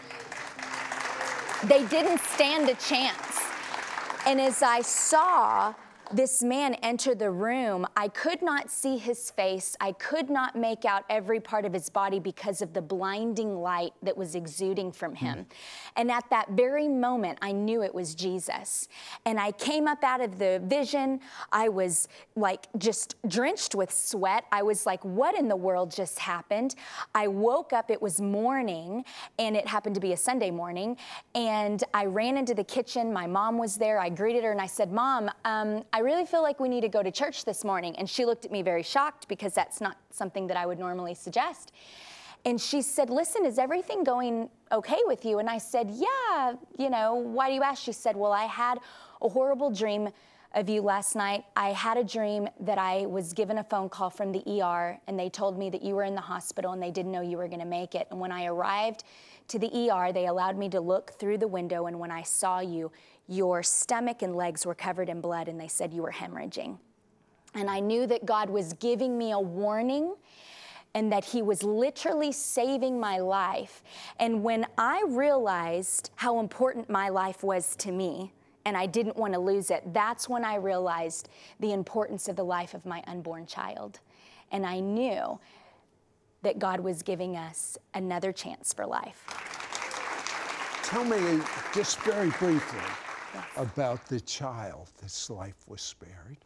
They 1.65 1.85
didn't 1.87 2.21
stand 2.21 2.69
a 2.71 2.75
chance. 2.77 3.39
And 4.27 4.41
as 4.41 4.63
I 4.63 4.81
saw, 4.81 5.75
this 6.13 6.43
man 6.43 6.75
entered 6.75 7.19
the 7.19 7.31
room. 7.31 7.87
I 7.97 8.09
could 8.09 8.43
not 8.43 8.71
see 8.71 8.99
his 8.99 9.31
face. 9.31 9.77
I 9.81 9.93
could 9.93 10.29
not 10.29 10.57
make 10.57 10.85
out 10.85 11.05
every 11.09 11.41
part 11.41 11.65
of 11.65 11.73
his 11.73 11.89
body 11.89 12.19
because 12.19 12.63
of 12.63 12.73
the 12.73 12.83
blinding 12.83 13.61
light 13.61 13.93
that 14.03 14.17
was 14.17 14.35
exuding 14.35 14.93
from 14.93 15.15
him. 15.15 15.39
Mm. 15.39 15.45
And 15.97 16.11
at 16.11 16.29
that 16.31 16.51
very 16.51 16.89
moment, 16.89 17.39
I 17.43 17.53
knew 17.53 17.83
it 17.83 17.95
was 17.95 18.15
Jesus. 18.15 18.89
And 19.25 19.39
I 19.39 19.53
came 19.53 19.87
up 19.87 20.03
out 20.03 20.21
of 20.21 20.39
the 20.39 20.61
vision. 20.65 21.21
I 21.53 21.69
was 21.69 22.09
like 22.35 22.67
just 22.79 23.15
drenched 23.29 23.75
with 23.75 23.93
sweat. 23.93 24.45
I 24.51 24.63
was 24.63 24.87
like, 24.87 25.05
what 25.05 25.39
in 25.39 25.49
the 25.49 25.57
world 25.57 25.91
just 25.91 26.19
happened? 26.19 26.75
I 27.15 27.29
woke 27.29 27.73
up, 27.73 27.91
it 27.91 28.01
was 28.01 28.21
morning, 28.21 29.05
and 29.39 29.57
it 29.57 29.67
happened 29.67 29.95
to 29.95 30.01
be 30.01 30.13
a 30.13 30.17
Sunday 30.17 30.51
morning. 30.51 30.97
And 31.35 31.83
I 31.95 32.07
ran 32.07 32.37
into 32.37 32.55
the 32.55 32.65
kitchen. 32.65 33.13
My 33.13 33.27
mom 33.27 33.59
was 33.59 33.77
there. 33.77 34.01
I 34.01 34.09
greeted 34.09 34.43
her 34.45 34.51
and 34.51 34.61
I 34.61 34.67
said, 34.67 34.91
Mom, 34.91 35.31
um, 35.45 35.85
I 35.93 36.00
I 36.01 36.03
really 36.03 36.25
feel 36.25 36.41
like 36.41 36.59
we 36.61 36.71
need 36.71 36.81
to 36.81 36.89
go 36.89 37.03
to 37.03 37.11
church 37.11 37.45
this 37.45 37.63
morning. 37.63 37.95
And 37.97 38.09
she 38.09 38.25
looked 38.25 38.47
at 38.47 38.51
me 38.51 38.63
very 38.63 38.83
shocked 38.83 39.29
because 39.29 39.53
that's 39.53 39.83
not 39.83 39.99
something 40.11 40.47
that 40.47 40.57
I 40.57 40.65
would 40.65 40.79
normally 40.79 41.13
suggest. 41.13 41.73
And 42.47 42.59
she 42.59 42.81
said, 42.81 43.11
Listen, 43.11 43.45
is 43.45 43.59
everything 43.59 44.03
going 44.03 44.49
okay 44.73 45.01
with 45.05 45.27
you? 45.27 45.41
And 45.41 45.51
I 45.51 45.59
said, 45.59 45.91
Yeah, 45.91 46.55
you 46.79 46.89
know, 46.89 47.17
why 47.17 47.51
do 47.51 47.55
you 47.55 47.63
ask? 47.63 47.83
She 47.83 47.93
said, 47.93 48.17
Well, 48.17 48.33
I 48.33 48.45
had 48.45 48.79
a 49.21 49.29
horrible 49.29 49.71
dream 49.71 50.09
of 50.55 50.71
you 50.71 50.81
last 50.81 51.17
night. 51.17 51.45
I 51.55 51.73
had 51.73 51.99
a 51.99 52.05
dream 52.05 52.49
that 52.61 52.79
I 52.79 53.05
was 53.05 53.35
given 53.35 53.59
a 53.59 53.65
phone 53.65 53.91
call 53.91 54.09
from 54.09 54.33
the 54.33 54.43
ER 54.63 54.99
and 55.07 55.19
they 55.19 55.29
told 55.29 55.59
me 55.59 55.69
that 55.69 55.83
you 55.83 55.95
were 55.95 56.05
in 56.05 56.15
the 56.15 56.21
hospital 56.23 56.73
and 56.73 56.83
they 56.83 56.91
didn't 56.91 57.13
know 57.13 57.21
you 57.21 57.37
were 57.37 57.47
going 57.47 57.61
to 57.61 57.67
make 57.67 57.95
it. 57.95 58.09
And 58.11 58.19
when 58.19 58.33
I 58.33 58.47
arrived 58.47 59.05
to 59.49 59.59
the 59.59 59.91
ER, 59.91 60.13
they 60.13 60.27
allowed 60.27 60.57
me 60.57 60.71
to 60.71 60.81
look 60.81 61.11
through 61.19 61.39
the 61.39 61.47
window. 61.47 61.87
And 61.87 62.01
when 62.01 62.11
I 62.11 62.23
saw 62.23 62.61
you, 62.61 62.91
your 63.31 63.63
stomach 63.63 64.23
and 64.23 64.35
legs 64.35 64.67
were 64.67 64.75
covered 64.75 65.09
in 65.09 65.21
blood, 65.21 65.47
and 65.47 65.59
they 65.59 65.69
said 65.69 65.95
you 65.95 66.03
were 66.03 66.11
hemorrhaging. 66.11 66.77
And 67.55 67.71
I 67.71 67.79
knew 67.79 68.07
that 68.09 68.27
God 68.27 68.51
was 68.51 68.73
giving 68.75 69.17
me 69.17 69.31
a 69.31 69.39
warning 69.39 70.17
and 70.95 71.13
that 71.13 71.25
He 71.25 71.41
was 71.41 71.63
literally 71.63 72.33
saving 72.33 72.99
my 72.99 73.19
life. 73.19 73.85
And 74.19 74.43
when 74.43 74.67
I 74.77 75.05
realized 75.07 76.11
how 76.17 76.41
important 76.41 76.91
my 76.91 77.09
life 77.09 77.45
was 77.45 77.77
to 77.77 77.93
me, 77.93 78.33
and 78.65 78.77
I 78.77 78.87
didn't 78.87 79.17
want 79.17 79.33
to 79.35 79.39
lose 79.39 79.71
it, 79.71 79.85
that's 79.95 80.29
when 80.29 80.45
I 80.45 80.57
realized 80.57 81.29
the 81.61 81.73
importance 81.73 82.29
of 82.29 82.35
the 82.35 82.45
life 82.45 82.75
of 82.75 82.85
my 82.85 83.03
unborn 83.07 83.47
child. 83.47 84.01
And 84.51 84.67
I 84.67 84.81
knew 84.81 85.39
that 86.43 86.59
God 86.59 86.81
was 86.81 87.03
giving 87.03 87.37
us 87.37 87.79
another 87.95 88.33
chance 88.33 88.73
for 88.73 88.87
life. 88.87 89.25
Tell 90.83 91.05
me 91.05 91.41
just 91.73 92.01
very 92.01 92.31
briefly. 92.31 92.81
About 93.57 94.07
the 94.07 94.21
child 94.21 94.91
that's 95.01 95.31
life 95.31 95.57
was 95.67 95.81
spared. 95.81 96.39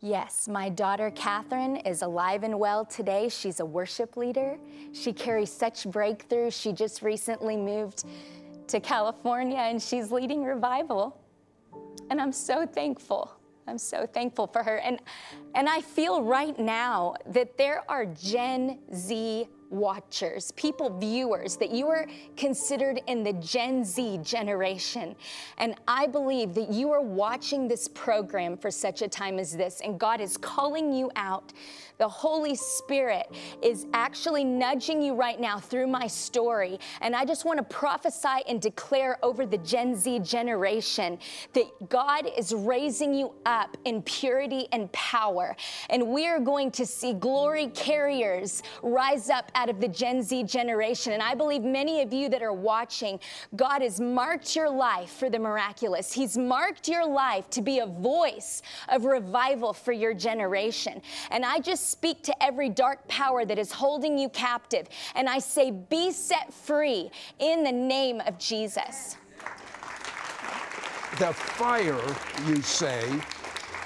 Yes, 0.00 0.48
my 0.48 0.68
daughter 0.68 1.12
Catherine 1.12 1.76
is 1.76 2.02
alive 2.02 2.42
and 2.42 2.58
well 2.58 2.84
today. 2.84 3.28
She's 3.28 3.60
a 3.60 3.64
worship 3.64 4.16
leader. 4.16 4.58
She 4.92 5.12
carries 5.12 5.52
such 5.52 5.86
breakthrough. 5.86 6.50
She 6.50 6.72
just 6.72 7.02
recently 7.02 7.56
moved 7.56 8.04
to 8.66 8.80
California 8.80 9.58
and 9.58 9.80
she's 9.80 10.10
leading 10.10 10.42
revival. 10.42 11.20
And 12.10 12.20
I'm 12.20 12.32
so 12.32 12.66
thankful. 12.66 13.32
I'm 13.68 13.78
so 13.78 14.04
thankful 14.04 14.48
for 14.48 14.64
her. 14.64 14.78
And, 14.78 14.98
and 15.54 15.68
I 15.68 15.80
feel 15.80 16.22
right 16.22 16.58
now 16.58 17.14
that 17.26 17.56
there 17.56 17.88
are 17.88 18.04
Gen 18.06 18.80
Z 18.92 19.48
watchers, 19.72 20.52
people, 20.52 20.96
viewers, 20.98 21.56
that 21.56 21.70
you 21.70 21.88
are 21.88 22.06
considered 22.36 23.00
in 23.06 23.24
the 23.24 23.32
Gen 23.34 23.84
Z 23.84 24.20
generation. 24.22 25.16
And 25.58 25.74
I 25.88 26.06
believe 26.06 26.54
that 26.54 26.70
you 26.70 26.92
are 26.92 27.00
watching 27.00 27.66
this 27.66 27.88
program 27.88 28.56
for 28.56 28.70
such 28.70 29.02
a 29.02 29.08
time 29.08 29.38
as 29.38 29.56
this, 29.56 29.80
and 29.80 29.98
God 29.98 30.20
is 30.20 30.36
calling 30.36 30.92
you 30.92 31.10
out. 31.16 31.52
The 32.02 32.08
Holy 32.08 32.56
Spirit 32.56 33.32
is 33.62 33.86
actually 33.94 34.42
nudging 34.42 35.00
you 35.00 35.14
right 35.14 35.40
now 35.40 35.60
through 35.60 35.86
my 35.86 36.08
story. 36.08 36.80
And 37.00 37.14
I 37.14 37.24
just 37.24 37.44
want 37.44 37.58
to 37.58 37.62
prophesy 37.62 38.42
and 38.48 38.60
declare 38.60 39.24
over 39.24 39.46
the 39.46 39.58
Gen 39.58 39.94
Z 39.94 40.18
generation 40.18 41.16
that 41.52 41.66
God 41.88 42.28
is 42.36 42.52
raising 42.52 43.14
you 43.14 43.32
up 43.46 43.76
in 43.84 44.02
purity 44.02 44.66
and 44.72 44.90
power. 44.90 45.54
And 45.90 46.08
we 46.08 46.26
are 46.26 46.40
going 46.40 46.72
to 46.72 46.84
see 46.84 47.12
glory 47.12 47.68
carriers 47.68 48.64
rise 48.82 49.30
up 49.30 49.52
out 49.54 49.68
of 49.68 49.80
the 49.80 49.86
Gen 49.86 50.24
Z 50.24 50.42
generation. 50.42 51.12
And 51.12 51.22
I 51.22 51.36
believe 51.36 51.62
many 51.62 52.02
of 52.02 52.12
you 52.12 52.28
that 52.30 52.42
are 52.42 52.52
watching, 52.52 53.20
God 53.54 53.80
has 53.80 54.00
marked 54.00 54.56
your 54.56 54.68
life 54.68 55.10
for 55.10 55.30
the 55.30 55.38
miraculous. 55.38 56.12
He's 56.12 56.36
marked 56.36 56.88
your 56.88 57.06
life 57.06 57.48
to 57.50 57.62
be 57.62 57.78
a 57.78 57.86
voice 57.86 58.60
of 58.88 59.04
revival 59.04 59.72
for 59.72 59.92
your 59.92 60.14
generation. 60.14 61.00
And 61.30 61.44
I 61.44 61.60
just 61.60 61.91
speak 61.92 62.22
to 62.24 62.42
every 62.42 62.68
dark 62.70 63.06
power 63.08 63.44
that 63.44 63.58
is 63.58 63.70
holding 63.72 64.16
you 64.18 64.28
captive. 64.30 64.88
And 65.14 65.28
I 65.28 65.38
say, 65.38 65.70
be 65.70 66.10
set 66.10 66.52
free 66.52 67.10
in 67.38 67.62
the 67.62 67.72
name 67.72 68.20
of 68.22 68.38
Jesus. 68.38 69.16
the 71.18 71.32
fire, 71.32 72.00
you 72.46 72.62
say, 72.62 73.04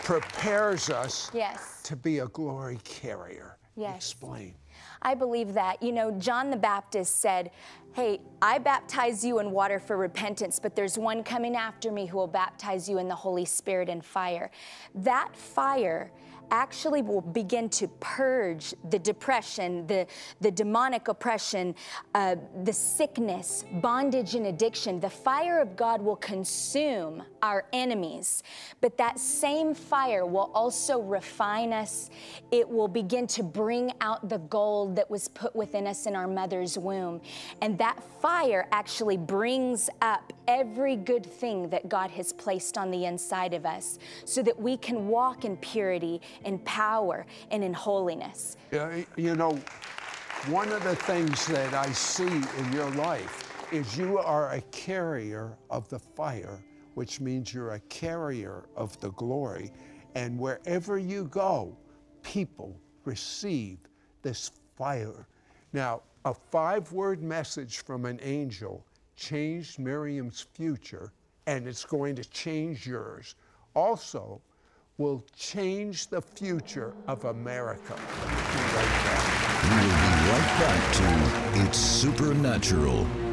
prepares 0.05 0.89
us 0.91 1.31
Yes. 1.35 1.81
to 1.83 1.97
be 1.97 2.21
a 2.21 2.27
glory 2.29 2.79
carrier. 2.85 3.59
Yes. 3.77 3.97
Explain. 3.97 4.55
I 5.03 5.15
believe 5.15 5.53
that. 5.55 5.83
You 5.83 5.93
know, 5.93 6.11
John 6.13 6.51
the 6.51 6.57
Baptist 6.57 7.17
said, 7.21 7.51
Hey, 7.93 8.21
I 8.43 8.59
baptize 8.59 9.25
you 9.25 9.39
in 9.41 9.51
water 9.51 9.79
for 9.79 9.97
repentance, 9.97 10.59
but 10.59 10.77
there's 10.77 10.99
one 10.99 11.23
coming 11.25 11.57
after 11.57 11.91
me 11.91 12.05
who 12.07 12.19
will 12.19 12.27
baptize 12.27 12.89
you 12.89 12.99
in 12.99 13.09
the 13.09 13.15
Holy 13.15 13.45
Spirit 13.47 13.89
and 13.89 14.05
fire. 14.05 14.51
That 14.95 15.35
fire 15.35 16.11
actually 16.50 17.03
will 17.03 17.21
begin 17.21 17.69
to 17.71 17.88
purge 18.00 18.75
the 18.91 18.99
depression, 18.99 19.87
the, 19.87 20.07
the 20.41 20.50
demonic 20.50 21.09
oppression, 21.09 21.75
uh, 22.15 22.37
the 22.65 22.73
sickness, 22.73 23.65
bondage, 23.75 24.35
and 24.35 24.47
addiction. 24.47 25.00
The 25.00 25.11
fire 25.11 25.61
of 25.61 25.76
God 25.76 26.00
will 26.00 26.17
consume 26.17 27.23
our 27.43 27.67
enemies, 27.73 28.43
but 28.81 28.97
that 28.99 29.19
same 29.19 29.75
fire 29.75 30.26
will 30.26 30.50
also 30.55 31.00
refine 31.00 31.73
us. 31.73 32.11
It 32.50 32.69
will 32.69 32.88
begin 32.88 33.26
to 33.29 33.43
bring 33.43 33.93
out 34.00 34.29
the 34.29 34.38
gold 34.38 34.97
that 34.97 35.11
was 35.11 35.29
put 35.29 35.55
within 35.55 35.87
us 35.87 36.07
in 36.07 36.17
our 36.17 36.29
mother's 36.29 36.79
womb. 36.79 37.21
And 37.61 37.79
that 37.79 38.03
fire 38.21 38.67
actually 38.73 39.17
brings 39.17 39.88
up 40.03 40.33
every 40.49 40.97
good 40.97 41.25
thing 41.25 41.69
that 41.71 41.88
God 41.88 42.11
has 42.12 42.33
placed 42.33 42.79
on 42.79 42.91
the 42.91 43.05
inside 43.05 43.55
of 43.55 43.67
us 43.67 43.99
so 44.25 44.43
that 44.43 44.59
we 44.59 44.76
can 44.76 45.09
walk 45.09 45.45
in 45.45 45.57
purity 45.59 46.21
in 46.45 46.59
power 46.61 47.26
and 47.50 47.62
in 47.65 47.75
holiness. 47.75 48.57
You 49.17 49.37
know, 49.37 49.59
one 50.49 50.71
of 50.71 50.85
the 50.85 50.95
things 50.95 51.47
that 51.47 51.75
I 51.75 51.91
see 51.93 52.25
in 52.25 52.73
your 52.73 52.91
life 52.93 53.43
is 53.73 53.99
you 53.99 54.19
are 54.19 54.53
a 54.53 54.61
carrier 54.71 55.59
of 55.71 55.88
the 55.88 55.99
fire, 55.99 56.62
which 56.95 57.21
means 57.21 57.53
you're 57.53 57.73
a 57.73 57.81
carrier 57.81 58.69
of 58.76 58.99
the 59.00 59.11
glory. 59.12 59.73
And 60.15 60.38
wherever 60.38 60.99
you 60.99 61.25
go, 61.25 61.76
people 62.23 62.81
receive 63.05 63.79
this 64.23 64.53
fire. 64.76 65.26
Now, 65.73 66.03
a 66.25 66.33
five 66.33 66.93
word 66.93 67.23
message 67.23 67.79
from 67.79 68.05
an 68.05 68.21
angel 68.23 68.86
changed 69.16 69.78
Miriam's 69.78 70.40
future, 70.54 71.12
and 71.46 71.66
it's 71.66 71.85
going 71.85 72.14
to 72.16 72.25
change 72.25 72.87
yours. 72.87 73.35
Also, 73.75 74.40
will 74.99 75.25
change 75.37 76.08
the 76.08 76.23
future 76.23 76.94
of 77.06 77.25
America. 77.25 77.94
Be 77.94 78.61
right 78.76 78.94
back. 79.04 79.62
We 79.64 79.76
will 79.76 79.96
be 80.04 80.16
right 80.30 80.50
back 80.61 80.92
to 80.94 81.66
It's 81.66 81.78
Supernatural. 81.78 83.25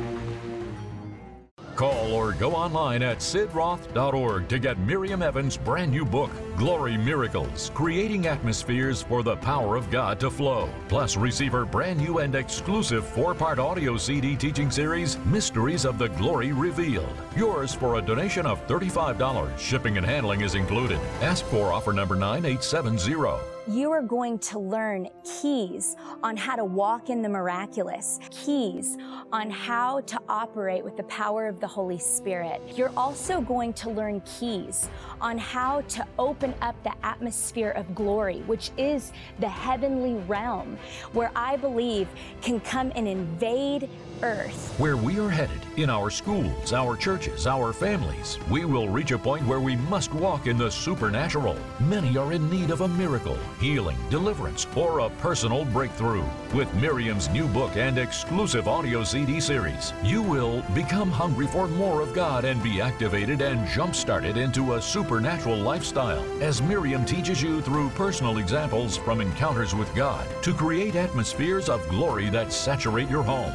Call 1.75 2.13
or 2.13 2.33
go 2.33 2.53
online 2.53 3.01
at 3.01 3.17
sidroth.org 3.17 4.47
to 4.47 4.59
get 4.59 4.77
Miriam 4.79 5.21
Evans' 5.21 5.57
brand 5.57 5.91
new 5.91 6.05
book, 6.05 6.31
Glory 6.55 6.97
Miracles 6.97 7.71
Creating 7.73 8.27
Atmospheres 8.27 9.01
for 9.01 9.23
the 9.23 9.35
Power 9.37 9.75
of 9.75 9.89
God 9.89 10.19
to 10.19 10.29
Flow. 10.29 10.69
Plus, 10.87 11.17
receive 11.17 11.51
her 11.51 11.65
brand 11.65 11.99
new 11.99 12.19
and 12.19 12.35
exclusive 12.35 13.05
four 13.05 13.33
part 13.33 13.59
audio 13.59 13.97
CD 13.97 14.35
teaching 14.35 14.69
series, 14.69 15.17
Mysteries 15.25 15.85
of 15.85 15.97
the 15.97 16.09
Glory 16.09 16.51
Revealed. 16.51 17.15
Yours 17.35 17.73
for 17.73 17.95
a 17.95 18.01
donation 18.01 18.45
of 18.45 18.65
$35. 18.67 19.57
Shipping 19.57 19.97
and 19.97 20.05
handling 20.05 20.41
is 20.41 20.55
included. 20.55 20.99
Ask 21.21 21.45
for 21.45 21.71
offer 21.71 21.93
number 21.93 22.15
9870. 22.15 23.52
You 23.65 23.91
are 23.93 24.01
going 24.01 24.39
to 24.39 24.59
learn 24.59 25.07
keys 25.23 25.95
on 26.21 26.35
how 26.35 26.57
to 26.57 26.65
walk 26.65 27.09
in 27.09 27.21
the 27.21 27.29
miraculous, 27.29 28.19
keys 28.29 28.97
on 29.31 29.49
how 29.49 30.01
to 30.01 30.19
operate 30.27 30.83
with 30.83 30.97
the 30.97 31.03
power 31.03 31.47
of 31.47 31.61
the 31.61 31.67
Holy 31.67 31.97
Spirit. 31.97 32.61
You're 32.75 32.91
also 32.97 33.39
going 33.39 33.71
to 33.73 33.89
learn 33.89 34.19
keys 34.21 34.89
on 35.21 35.37
how 35.37 35.79
to 35.79 36.05
open 36.19 36.53
up 36.61 36.75
the 36.83 36.93
atmosphere 37.03 37.69
of 37.71 37.95
glory, 37.95 38.39
which 38.47 38.71
is 38.77 39.13
the 39.39 39.47
heavenly 39.47 40.15
realm, 40.27 40.77
where 41.13 41.31
I 41.33 41.55
believe 41.55 42.09
can 42.41 42.59
come 42.59 42.91
and 42.97 43.07
invade 43.07 43.89
earth. 44.23 44.73
Where 44.79 44.97
we 44.97 45.19
are 45.19 45.29
headed 45.29 45.61
in 45.77 45.89
our 45.89 46.09
schools, 46.09 46.73
our 46.73 46.95
churches, 46.95 47.45
our 47.45 47.73
families, 47.73 48.39
we 48.49 48.65
will 48.65 48.89
reach 48.89 49.11
a 49.11 49.17
point 49.17 49.45
where 49.45 49.59
we 49.59 49.75
must 49.75 50.13
walk 50.13 50.47
in 50.47 50.57
the 50.57 50.71
supernatural. 50.71 51.57
Many 51.79 52.17
are 52.17 52.33
in 52.33 52.49
need 52.49 52.71
of 52.71 52.81
a 52.81 52.87
miracle, 52.87 53.37
healing, 53.59 53.97
deliverance, 54.09 54.65
or 54.75 54.99
a 54.99 55.09
personal 55.09 55.65
breakthrough. 55.65 56.25
With 56.53 56.73
Miriam's 56.75 57.29
new 57.29 57.47
book 57.47 57.75
and 57.75 57.97
exclusive 57.97 58.67
audio 58.67 59.03
CD 59.03 59.39
series, 59.39 59.93
you 60.03 60.21
will 60.21 60.61
become 60.73 61.11
hungry 61.11 61.47
for 61.47 61.67
more 61.67 62.01
of 62.01 62.13
God 62.13 62.45
and 62.45 62.63
be 62.63 62.81
activated 62.81 63.41
and 63.41 63.67
jump 63.67 63.93
started 63.93 64.37
into 64.37 64.73
a 64.73 64.81
supernatural 64.81 65.57
lifestyle 65.57 66.23
as 66.41 66.61
Miriam 66.61 67.05
teaches 67.05 67.41
you 67.41 67.61
through 67.61 67.89
personal 67.89 68.37
examples 68.37 68.97
from 68.97 69.21
encounters 69.21 69.75
with 69.75 69.93
God 69.93 70.25
to 70.43 70.53
create 70.53 70.95
atmospheres 70.95 71.69
of 71.69 71.87
glory 71.89 72.29
that 72.29 72.53
saturate 72.53 73.09
your 73.09 73.23
home, 73.23 73.53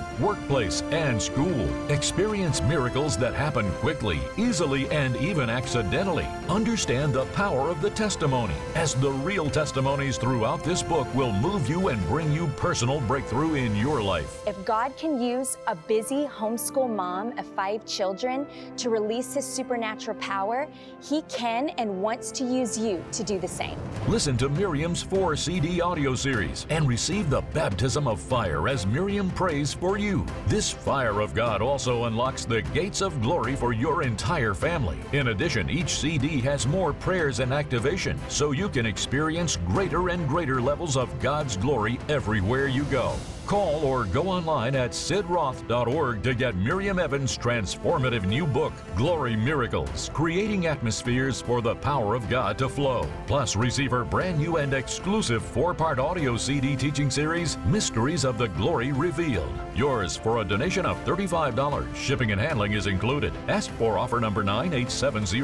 workplace, 0.59 0.83
and 0.93 1.21
school. 1.21 1.91
Experience 1.91 2.61
miracles 2.63 3.17
that 3.17 3.35
happen 3.35 3.71
quickly, 3.81 4.21
easily, 4.37 4.89
and 4.91 5.17
even 5.17 5.49
accidentally. 5.49 6.27
Understand 6.49 7.13
the 7.13 7.27
power 7.27 7.69
of 7.71 7.81
the 7.81 7.91
testimony, 7.91 8.55
as 8.75 8.95
the 8.95 9.11
real 9.11 9.49
testimonies 9.51 10.19
throughout 10.19 10.63
this 10.65 10.83
book 10.83 11.13
will 11.15 11.33
move 11.33 11.69
you 11.69 11.89
and 11.89 12.01
bring 12.09 12.33
you 12.33 12.47
personal 12.57 13.01
breakthrough 13.03 13.55
in 13.55 13.77
your 13.77 14.03
life. 14.03 14.43
If 14.47 14.57
God 14.65 14.97
can 14.97 15.21
use 15.21 15.57
a 15.67 15.75
busy 15.75 16.27
homeschool 16.27 16.89
mom 16.89 17.39
of 17.39 17.47
five 17.47 17.87
children 17.87 18.47
to 18.77 18.91
release 18.91 19.35
his 19.35 19.45
supernatural 19.45 20.17
power, 20.19 20.67
he 21.03 21.23
can 21.23 21.71
and 21.79 22.03
wants 22.03 22.31
to 22.33 22.45
use 22.45 22.77
you 22.79 23.05
to 23.13 23.23
do 23.23 23.39
the 23.39 23.49
same. 23.49 23.79
Listen 24.09 24.37
to 24.39 24.49
Miriam's 24.49 25.03
four 25.03 25.37
CD 25.37 25.81
audio 25.81 26.15
series 26.15 26.67
and 26.71 26.89
receive 26.89 27.31
the 27.31 27.43
baptism 27.55 28.07
of 28.07 28.21
fire 28.21 28.69
as 28.69 28.87
Miriam 28.87 29.31
prays 29.31 29.73
for 29.73 29.99
you. 29.99 30.27
This 30.49 30.71
fire 30.71 31.21
of 31.21 31.35
God 31.35 31.61
also 31.61 32.05
unlocks 32.05 32.47
the 32.47 32.63
gates 32.63 33.03
of 33.03 33.21
glory 33.21 33.55
for 33.55 33.75
your 33.75 34.03
entire 34.03 34.55
family. 34.55 34.97
In 35.13 35.29
addition, 35.29 35.69
each 35.69 35.91
CD 35.91 36.41
has 36.41 36.67
more 36.67 36.95
prayers 36.95 37.41
and 37.41 37.53
activation 37.53 38.19
so 38.31 38.53
you 38.53 38.71
can 38.71 38.87
experience 38.87 39.59
greater 39.67 40.09
and 40.09 40.27
greater 40.27 40.59
levels 40.59 40.97
of 40.97 41.21
God's 41.21 41.59
glory 41.59 41.99
everywhere 42.09 42.67
you 42.67 42.85
go. 42.85 43.15
Call 43.49 43.83
or 43.83 44.05
go 44.05 44.29
online 44.29 44.77
at 44.77 44.91
sidroth.org 44.91 46.23
to 46.23 46.35
get 46.35 46.55
Miriam 46.55 46.99
Evans' 46.99 47.39
transformative 47.39 48.27
new 48.27 48.47
book, 48.47 48.75
Glory 48.95 49.37
Miracles 49.37 50.11
Creating 50.13 50.67
Atmospheres 50.67 51.41
for 51.41 51.63
the 51.63 51.75
Power 51.75 52.15
of 52.15 52.29
God 52.29 52.59
to 52.59 52.69
Flow. 52.69 53.09
Plus, 53.27 53.57
receive 53.57 53.91
her 53.91 54.05
brand 54.05 54.37
new 54.39 54.59
and 54.59 54.75
exclusive 54.75 55.43
four 55.43 55.73
part 55.73 55.99
audio 55.99 56.37
CD 56.37 56.77
teaching 56.77 57.11
series, 57.11 57.57
Mysteries 57.65 58.27
of 58.27 58.37
the 58.37 58.49
Glory 58.49 58.93
Revealed. 58.93 59.51
Yours 59.75 60.15
for 60.15 60.43
a 60.43 60.45
donation 60.45 60.85
of 60.85 61.03
$35. 61.07 61.95
Shipping 61.95 62.33
and 62.33 62.41
handling 62.41 62.73
is 62.73 62.87
included. 62.87 63.33
Ask 63.49 63.71
for 63.73 63.97
offer 63.97 64.21
number 64.21 64.45
9870 64.45 65.39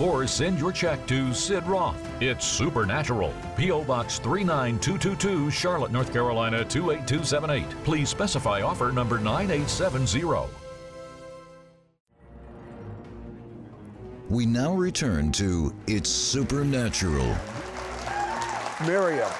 or 0.00 0.26
send 0.26 0.58
your 0.58 0.72
check 0.72 1.06
to 1.06 1.32
Sid 1.32 1.64
Roth. 1.68 2.04
It's 2.20 2.44
Supernatural. 2.44 3.32
P.O. 3.56 3.84
Box 3.84 4.18
39222, 4.18 5.52
Charlotte, 5.52 5.92
North 5.92 6.12
Carolina 6.12 6.64
28278. 7.44 7.84
Please 7.84 8.08
specify 8.08 8.62
offer 8.62 8.90
number 8.90 9.18
9870. 9.18 10.50
We 14.30 14.46
now 14.46 14.72
return 14.72 15.30
to 15.32 15.74
It's 15.86 16.08
Supernatural. 16.08 17.36
Miriam, 18.86 19.30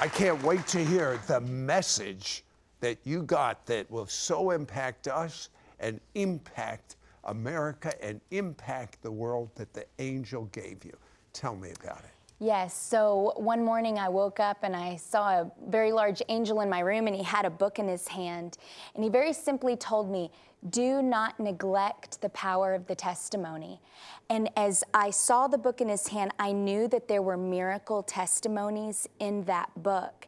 I 0.00 0.08
can't 0.12 0.42
wait 0.42 0.66
to 0.68 0.84
hear 0.84 1.20
the 1.28 1.40
message 1.40 2.44
that 2.80 2.98
you 3.04 3.22
got 3.22 3.64
that 3.66 3.88
will 3.90 4.06
so 4.06 4.50
impact 4.50 5.06
us 5.06 5.50
and 5.78 6.00
impact 6.14 6.96
America 7.24 7.94
and 8.04 8.20
impact 8.32 9.00
the 9.02 9.12
world 9.12 9.50
that 9.54 9.72
the 9.72 9.86
angel 10.00 10.46
gave 10.46 10.84
you. 10.84 10.96
Tell 11.32 11.54
me 11.54 11.70
about 11.80 12.00
it. 12.00 12.11
Yes, 12.42 12.76
so 12.76 13.34
one 13.36 13.64
morning 13.64 14.00
I 14.00 14.08
woke 14.08 14.40
up 14.40 14.64
and 14.64 14.74
I 14.74 14.96
saw 14.96 15.28
a 15.28 15.52
very 15.68 15.92
large 15.92 16.20
angel 16.28 16.60
in 16.60 16.68
my 16.68 16.80
room 16.80 17.06
and 17.06 17.14
he 17.14 17.22
had 17.22 17.44
a 17.44 17.50
book 17.50 17.78
in 17.78 17.86
his 17.86 18.08
hand. 18.08 18.58
And 18.96 19.04
he 19.04 19.10
very 19.10 19.32
simply 19.32 19.76
told 19.76 20.10
me, 20.10 20.28
Do 20.70 21.02
not 21.02 21.40
neglect 21.40 22.20
the 22.20 22.28
power 22.28 22.74
of 22.74 22.86
the 22.86 22.94
testimony. 22.94 23.80
And 24.30 24.48
as 24.56 24.84
I 24.94 25.10
saw 25.10 25.48
the 25.48 25.58
book 25.58 25.80
in 25.80 25.88
his 25.88 26.08
hand, 26.08 26.32
I 26.38 26.52
knew 26.52 26.88
that 26.88 27.08
there 27.08 27.20
were 27.20 27.36
miracle 27.36 28.02
testimonies 28.02 29.08
in 29.18 29.44
that 29.44 29.70
book. 29.82 30.26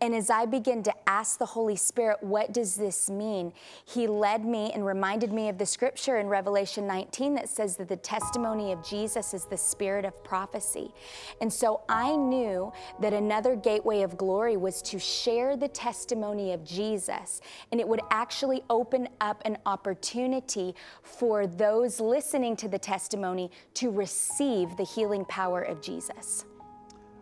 And 0.00 0.14
as 0.14 0.28
I 0.28 0.44
began 0.44 0.82
to 0.84 0.94
ask 1.06 1.38
the 1.38 1.46
Holy 1.46 1.76
Spirit, 1.76 2.18
what 2.20 2.52
does 2.52 2.74
this 2.74 3.08
mean? 3.08 3.52
He 3.84 4.06
led 4.06 4.44
me 4.44 4.72
and 4.74 4.84
reminded 4.84 5.32
me 5.32 5.48
of 5.48 5.58
the 5.58 5.66
scripture 5.66 6.18
in 6.18 6.26
Revelation 6.26 6.86
19 6.86 7.34
that 7.36 7.48
says 7.48 7.76
that 7.76 7.88
the 7.88 7.96
testimony 7.96 8.72
of 8.72 8.84
Jesus 8.84 9.34
is 9.34 9.44
the 9.44 9.56
spirit 9.56 10.04
of 10.04 10.24
prophecy. 10.24 10.92
And 11.40 11.52
so 11.52 11.82
I 11.88 12.16
knew 12.16 12.72
that 13.00 13.12
another 13.12 13.54
gateway 13.54 14.02
of 14.02 14.16
glory 14.16 14.56
was 14.56 14.82
to 14.82 14.98
share 14.98 15.56
the 15.56 15.68
testimony 15.68 16.52
of 16.52 16.64
Jesus, 16.64 17.40
and 17.70 17.80
it 17.80 17.86
would 17.86 18.02
actually 18.10 18.62
open 18.68 19.08
up 19.20 19.40
an 19.44 19.58
opportunity 19.74 20.72
for 21.02 21.48
those 21.48 21.98
listening 21.98 22.54
to 22.54 22.68
the 22.68 22.78
testimony 22.78 23.50
to 23.74 23.90
receive 23.90 24.76
the 24.76 24.84
healing 24.84 25.24
power 25.24 25.62
of 25.62 25.82
Jesus. 25.82 26.44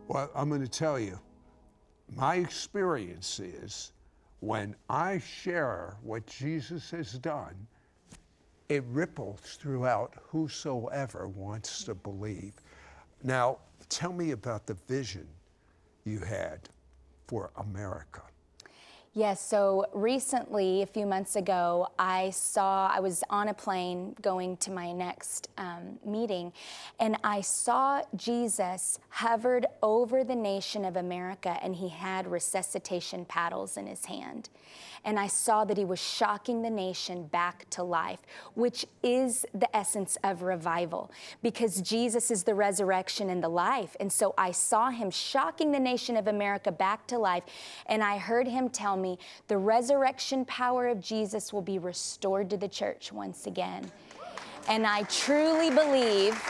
Well, 0.07 0.31
I'm 0.35 0.51
going 0.51 0.61
to 0.61 0.69
tell 0.69 1.01
you, 1.01 1.19
my 2.15 2.35
experience 2.35 3.41
is 3.41 3.93
when 4.41 4.77
I 4.91 5.19
share 5.19 5.97
what 6.03 6.27
Jesus 6.27 6.91
has 6.91 7.12
done, 7.15 7.55
it 8.69 8.85
ripples 8.91 9.41
throughout 9.59 10.12
whosoever 10.21 11.29
wants 11.29 11.85
to 11.85 11.95
believe. 11.95 12.53
Now, 13.23 13.59
tell 13.88 14.12
me 14.12 14.33
about 14.33 14.67
the 14.67 14.75
vision 14.87 15.27
you 16.05 16.19
had 16.19 16.69
for 17.29 17.51
America. 17.57 18.23
Yes, 19.14 19.46
so 19.46 19.85
recently, 19.92 20.81
a 20.81 20.87
few 20.87 21.05
months 21.05 21.37
ago, 21.37 21.88
I 21.98 22.31
saw, 22.31 22.90
I 22.90 23.01
was 23.01 23.22
on 23.29 23.48
a 23.48 23.53
plane 23.53 24.16
going 24.22 24.57
to 24.59 24.70
my 24.70 24.92
next 24.92 25.51
um, 25.59 25.98
meeting, 26.03 26.51
and 26.98 27.18
I 27.22 27.42
saw 27.42 28.01
Jesus 28.16 28.98
hovered 29.11 29.66
over 29.83 30.25
the 30.25 30.35
nation 30.35 30.87
of 30.87 30.96
America, 30.96 31.59
and 31.62 31.77
he 31.77 31.90
had 31.90 32.27
resuscitation 32.27 33.27
paddles 33.27 33.77
in 33.77 33.87
his 33.87 34.07
hand 34.07 34.48
and 35.05 35.18
I 35.18 35.27
saw 35.27 35.64
that 35.64 35.77
he 35.77 35.85
was 35.85 36.01
shocking 36.01 36.62
the 36.62 36.70
nation 36.70 37.27
back 37.27 37.68
to 37.70 37.83
life, 37.83 38.20
which 38.55 38.87
is 39.03 39.44
the 39.53 39.75
essence 39.75 40.16
of 40.22 40.42
revival 40.42 41.11
because 41.42 41.81
Jesus 41.81 42.31
is 42.31 42.44
the 42.44 42.55
resurrection 42.55 43.31
and 43.31 43.42
the 43.42 43.48
life. 43.48 43.96
And 43.98 44.12
so 44.12 44.35
I 44.38 44.53
saw 44.53 44.90
him 44.90 45.11
shocking 45.11 45.72
the 45.72 45.81
nation 45.81 46.16
of 46.16 46.29
America 46.29 46.70
back 46.70 47.07
to 47.09 47.18
life, 47.18 47.44
and 47.87 48.03
I 48.03 48.18
heard 48.18 48.46
him 48.46 48.68
tell 48.68 48.96
me 49.03 49.19
the 49.49 49.59
resurrection 49.59 50.45
power 50.47 50.88
of 50.88 51.01
Jesus 51.01 51.53
will 51.53 51.62
be 51.62 51.79
restored 51.79 52.49
to 52.51 52.57
the 52.57 52.69
church 52.69 53.12
once 53.12 53.47
again. 53.47 53.91
And 54.69 54.87
I 54.87 55.03
truly 55.05 55.71
believe 55.71 56.41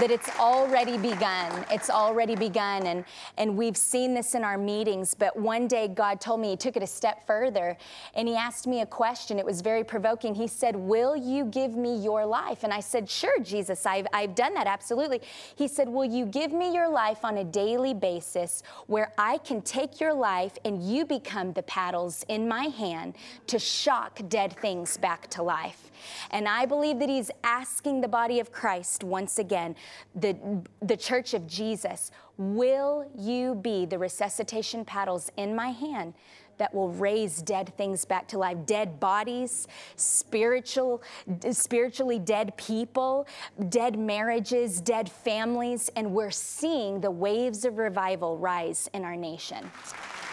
that 0.00 0.12
it's 0.12 0.28
already 0.38 0.96
begun. 0.96 1.64
It's 1.72 1.90
already 1.90 2.36
begun. 2.36 2.86
And, 2.86 3.04
and 3.36 3.56
we've 3.56 3.76
seen 3.76 4.14
this 4.14 4.36
in 4.36 4.44
our 4.44 4.56
meetings. 4.56 5.12
But 5.12 5.36
one 5.36 5.66
day 5.66 5.88
God 5.88 6.20
told 6.20 6.40
me, 6.40 6.50
He 6.50 6.56
took 6.56 6.76
it 6.76 6.84
a 6.84 6.86
step 6.86 7.26
further 7.26 7.76
and 8.14 8.28
He 8.28 8.36
asked 8.36 8.68
me 8.68 8.80
a 8.80 8.86
question. 8.86 9.40
It 9.40 9.44
was 9.44 9.60
very 9.60 9.82
provoking. 9.82 10.36
He 10.36 10.46
said, 10.46 10.76
Will 10.76 11.16
you 11.16 11.46
give 11.46 11.74
me 11.74 11.96
your 11.96 12.24
life? 12.24 12.62
And 12.62 12.72
I 12.72 12.78
said, 12.78 13.10
Sure, 13.10 13.40
Jesus, 13.40 13.86
I've, 13.86 14.06
I've 14.12 14.36
done 14.36 14.54
that, 14.54 14.68
absolutely. 14.68 15.20
He 15.56 15.66
said, 15.66 15.88
Will 15.88 16.04
you 16.04 16.26
give 16.26 16.52
me 16.52 16.72
your 16.72 16.88
life 16.88 17.24
on 17.24 17.38
a 17.38 17.44
daily 17.44 17.94
basis 17.94 18.62
where 18.86 19.12
I 19.18 19.38
can 19.38 19.62
take 19.62 20.00
your 20.00 20.14
life 20.14 20.56
and 20.64 20.80
you 20.80 21.06
become 21.06 21.52
the 21.54 21.62
paddles 21.64 22.24
in 22.28 22.46
my 22.46 22.64
hand 22.64 23.16
to 23.48 23.58
shock 23.58 24.20
dead 24.28 24.56
things 24.60 24.96
back 24.96 25.28
to 25.30 25.42
life? 25.42 25.90
And 26.30 26.46
I 26.46 26.66
believe 26.66 27.00
that 27.00 27.08
He's 27.08 27.32
asking 27.42 28.00
the 28.00 28.08
body 28.08 28.38
of 28.38 28.52
Christ 28.52 29.02
once 29.02 29.40
again 29.40 29.74
the, 30.14 30.36
the 30.82 30.96
church 30.96 31.34
of 31.34 31.46
Jesus, 31.46 32.10
will 32.36 33.10
you 33.16 33.54
be 33.54 33.86
the 33.86 33.98
resuscitation 33.98 34.84
paddles 34.84 35.30
in 35.36 35.54
my 35.54 35.68
hand 35.68 36.14
that 36.58 36.74
will 36.74 36.90
raise 36.90 37.40
dead 37.40 37.72
things 37.76 38.04
back 38.04 38.26
to 38.28 38.38
life? 38.38 38.58
Dead 38.66 38.98
bodies 38.98 39.68
spiritual 39.96 41.02
spiritually 41.50 42.18
dead 42.18 42.56
people 42.56 43.26
dead 43.68 43.96
marriages 43.98 44.80
dead 44.80 45.08
families 45.08 45.88
and 45.94 46.10
we're 46.10 46.30
seeing 46.30 47.00
the 47.00 47.10
waves 47.10 47.64
of 47.64 47.78
revival 47.78 48.36
rise 48.38 48.90
in 48.92 49.04
our 49.04 49.16
nation. 49.16 49.70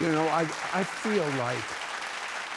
You 0.00 0.10
know 0.12 0.26
i, 0.28 0.42
I 0.74 0.82
feel 0.82 1.26
like 1.38 1.62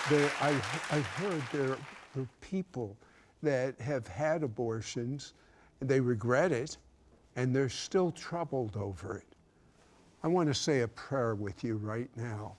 there, 0.09 0.31
I, 0.41 0.49
I 0.89 0.99
heard 1.01 1.43
there 1.51 1.77
are 2.17 2.27
people 2.41 2.97
that 3.43 3.79
have 3.79 4.07
had 4.07 4.43
abortions. 4.43 5.33
And 5.79 5.89
they 5.89 5.99
regret 5.99 6.51
it 6.51 6.77
and 7.39 7.55
they're 7.55 7.69
still 7.69 8.11
troubled 8.11 8.75
over 8.75 9.15
it. 9.15 9.23
I 10.23 10.27
want 10.27 10.49
to 10.49 10.53
say 10.53 10.81
a 10.81 10.87
prayer 10.89 11.35
with 11.35 11.63
you 11.63 11.77
right 11.77 12.09
now, 12.17 12.57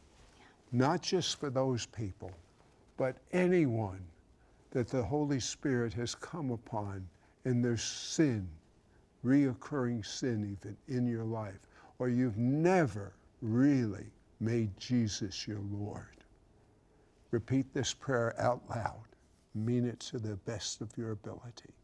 not 0.73 1.03
just 1.03 1.39
for 1.39 1.51
those 1.51 1.85
people, 1.85 2.33
but 2.97 3.19
anyone 3.33 4.03
that 4.71 4.89
the 4.89 5.03
Holy 5.03 5.39
Spirit 5.39 5.93
has 5.93 6.15
come 6.15 6.51
upon 6.51 7.07
in 7.45 7.61
their 7.61 7.77
sin, 7.77 8.49
reoccurring 9.23 10.07
sin 10.07 10.57
even 10.59 10.75
in 10.89 11.07
your 11.07 11.25
life, 11.25 11.61
or 11.99 12.09
you've 12.09 12.39
never 12.39 13.13
really 13.43 14.07
made 14.41 14.75
Jesus 14.81 15.47
your 15.47 15.61
Lord. 15.71 16.25
Repeat 17.33 17.75
this 17.75 17.93
prayer 17.93 18.35
out 18.41 18.63
loud. 18.71 19.05
Mean 19.55 19.85
it 19.85 20.01
to 20.01 20.19
the 20.19 20.37
best 20.37 20.81
of 20.81 20.89
your 20.97 21.11
ability. 21.11 21.75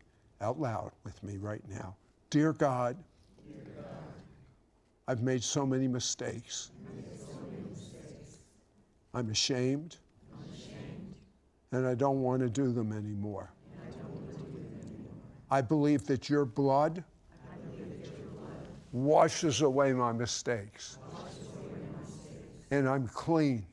Out 0.41 0.59
loud 0.59 0.93
with 1.05 1.23
me 1.23 1.37
right 1.37 1.63
now. 1.69 1.95
Dear 2.31 2.53
God, 2.53 2.97
I've 5.07 5.23
made 5.23 5.43
so 5.43 5.65
many 5.65 5.87
mistakes. 5.87 6.73
I'm, 9.15 9.31
ashamed, 9.31 9.97
I'm 10.33 10.53
ashamed, 10.53 11.15
and 11.73 11.87
I 11.87 11.95
don't 11.95 12.21
want 12.21 12.43
to 12.43 12.49
do 12.49 12.73
them 12.73 12.93
anymore. 12.93 13.51
I 15.51 15.62
believe 15.62 16.05
that 16.07 16.29
your 16.29 16.45
blood, 16.45 17.05
washes 18.93 19.62
away 19.62 19.93
my 19.93 20.12
mistakes. 20.12 20.99
And, 22.71 22.89
I'm 22.89 23.07
clean. 23.07 23.65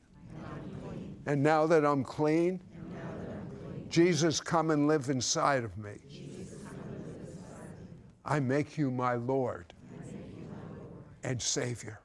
and 1.26 1.42
now 1.42 1.66
that 1.66 1.84
I'm 1.84 2.04
clean, 2.04 2.58
that 2.58 3.00
I'm 3.00 3.74
clean 3.74 3.88
Jesus, 3.90 4.40
come 4.40 4.70
and 4.70 4.86
live 4.86 5.10
inside 5.10 5.64
of 5.64 5.76
me. 5.76 6.23
I 8.24 8.40
make 8.40 8.78
you 8.78 8.90
my 8.90 9.14
Lord, 9.14 9.72
and 11.22 11.40
Savior. 11.40 12.00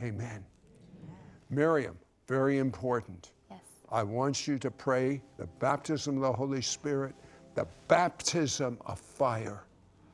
Amen. 0.00 0.14
Amen. 0.18 0.44
Miriam, 1.50 1.96
very 2.26 2.58
important. 2.58 3.32
Yes. 3.50 3.60
I 3.90 4.02
want 4.02 4.46
you 4.46 4.58
to 4.58 4.70
pray 4.70 5.22
the 5.38 5.46
baptism 5.58 6.16
of 6.16 6.22
the 6.22 6.32
Holy 6.32 6.62
Spirit, 6.62 7.14
the 7.54 7.66
baptism 7.88 8.78
of 8.86 8.98
fire 8.98 9.64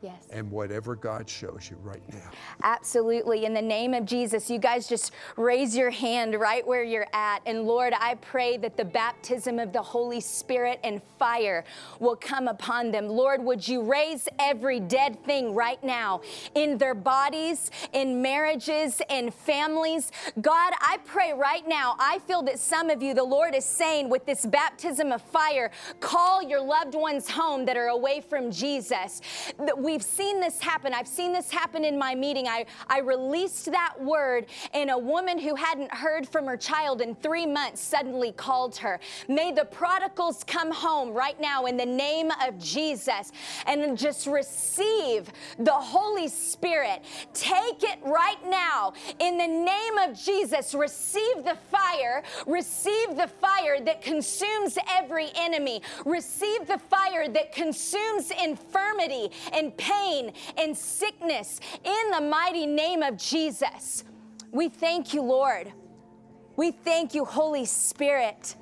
Yes. 0.02 0.26
And 0.30 0.50
whatever 0.50 0.96
God 0.96 1.30
shows 1.30 1.68
you 1.70 1.76
right 1.80 2.02
now. 2.12 2.28
Absolutely. 2.64 3.44
In 3.44 3.54
the 3.54 3.62
name 3.62 3.94
of 3.94 4.04
Jesus, 4.04 4.50
you 4.50 4.58
guys 4.58 4.88
just 4.88 5.12
raise 5.36 5.76
your 5.76 5.90
hand 5.90 6.34
right 6.34 6.66
where 6.66 6.82
you're 6.82 7.06
at. 7.12 7.38
And 7.46 7.62
Lord, 7.62 7.92
I 7.96 8.16
pray 8.16 8.56
that 8.56 8.76
the 8.76 8.84
baptism 8.84 9.60
of 9.60 9.72
the 9.72 9.80
Holy 9.80 10.20
Spirit 10.20 10.80
and 10.82 11.00
fire 11.20 11.64
will 12.00 12.16
come 12.16 12.48
upon 12.48 12.90
them. 12.90 13.08
Lord, 13.08 13.44
would 13.44 13.66
you 13.66 13.80
raise 13.82 14.28
every 14.40 14.80
dead 14.80 15.24
thing 15.24 15.54
right 15.54 15.82
now 15.84 16.22
in 16.56 16.78
their 16.78 16.94
bodies, 16.94 17.70
in 17.92 18.20
marriages, 18.20 19.00
in 19.08 19.30
families? 19.30 20.10
God, 20.40 20.72
I 20.80 20.98
pray 21.04 21.32
right 21.32 21.66
now, 21.68 21.94
I 22.00 22.18
feel 22.26 22.42
that 22.42 22.58
some 22.58 22.90
of 22.90 23.04
you, 23.04 23.14
the 23.14 23.22
Lord 23.22 23.54
is 23.54 23.64
saying 23.64 24.08
with 24.08 24.26
this 24.26 24.44
baptism 24.46 25.12
of 25.12 25.22
fire, 25.22 25.70
call 26.00 26.42
your 26.42 26.60
loved 26.60 26.96
ones 26.96 27.30
home 27.30 27.64
that 27.66 27.76
are 27.76 27.88
away 27.88 28.20
from 28.20 28.50
Jesus. 28.50 29.20
That 29.58 29.78
we 29.78 29.91
we've 29.92 30.02
seen 30.02 30.40
this 30.40 30.58
happen. 30.58 30.94
I've 30.94 31.06
seen 31.06 31.34
this 31.34 31.50
happen 31.50 31.84
in 31.84 31.98
my 31.98 32.14
meeting. 32.14 32.48
I, 32.48 32.64
I 32.88 33.00
released 33.00 33.70
that 33.72 33.92
word, 34.00 34.46
and 34.72 34.88
a 34.88 34.96
woman 34.96 35.38
who 35.38 35.54
hadn't 35.54 35.92
heard 35.92 36.26
from 36.26 36.46
her 36.46 36.56
child 36.56 37.02
in 37.02 37.14
three 37.16 37.44
months 37.44 37.82
suddenly 37.82 38.32
called 38.32 38.74
her. 38.76 39.00
May 39.28 39.52
the 39.52 39.66
prodigals 39.66 40.44
come 40.44 40.70
home 40.70 41.12
right 41.12 41.38
now 41.38 41.66
in 41.66 41.76
the 41.76 41.84
name 41.84 42.30
of 42.42 42.58
Jesus 42.58 43.32
and 43.66 43.98
just 43.98 44.26
receive 44.26 45.30
the 45.58 45.72
Holy 45.72 46.28
Spirit. 46.28 47.02
Take 47.34 47.82
it 47.82 47.98
right 48.02 48.42
now 48.46 48.94
in 49.18 49.36
the 49.36 49.46
name 49.46 49.98
of 49.98 50.18
Jesus. 50.18 50.74
Receive 50.74 51.44
the 51.44 51.58
fire. 51.70 52.22
Receive 52.46 53.16
the 53.16 53.28
fire 53.42 53.78
that 53.84 54.00
consumes 54.00 54.78
every 54.90 55.28
enemy. 55.36 55.82
Receive 56.06 56.66
the 56.66 56.78
fire 56.78 57.28
that 57.28 57.52
consumes 57.52 58.30
infirmity 58.42 59.30
and 59.52 59.76
pain 59.82 60.32
and 60.56 60.76
sickness 60.76 61.58
in 61.84 62.10
the 62.12 62.20
mighty 62.20 62.66
name 62.66 63.02
of 63.02 63.16
Jesus. 63.16 64.04
We 64.52 64.68
thank 64.68 65.12
you, 65.12 65.22
Lord. 65.22 65.72
We 66.56 66.70
thank 66.70 67.14
you, 67.14 67.24
Holy 67.24 67.64
Spirit. 67.64 68.54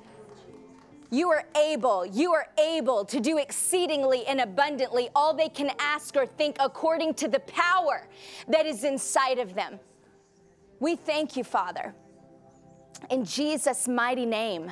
You 1.11 1.29
are 1.29 1.45
able, 1.55 2.05
you 2.05 2.33
are 2.33 2.47
able 2.57 3.05
to 3.05 3.19
do 3.19 3.37
exceedingly 3.37 4.25
and 4.25 4.39
abundantly 4.39 5.09
all 5.13 5.33
they 5.33 5.49
can 5.49 5.71
ask 5.77 6.15
or 6.15 6.25
think 6.25 6.55
according 6.59 7.13
to 7.15 7.27
the 7.27 7.41
power 7.41 8.07
that 8.47 8.65
is 8.65 8.83
inside 8.83 9.37
of 9.37 9.53
them. 9.53 9.79
We 10.79 10.95
thank 10.95 11.35
you, 11.35 11.43
Father. 11.43 11.93
In 13.09 13.25
Jesus' 13.25 13.87
mighty 13.87 14.25
name. 14.25 14.71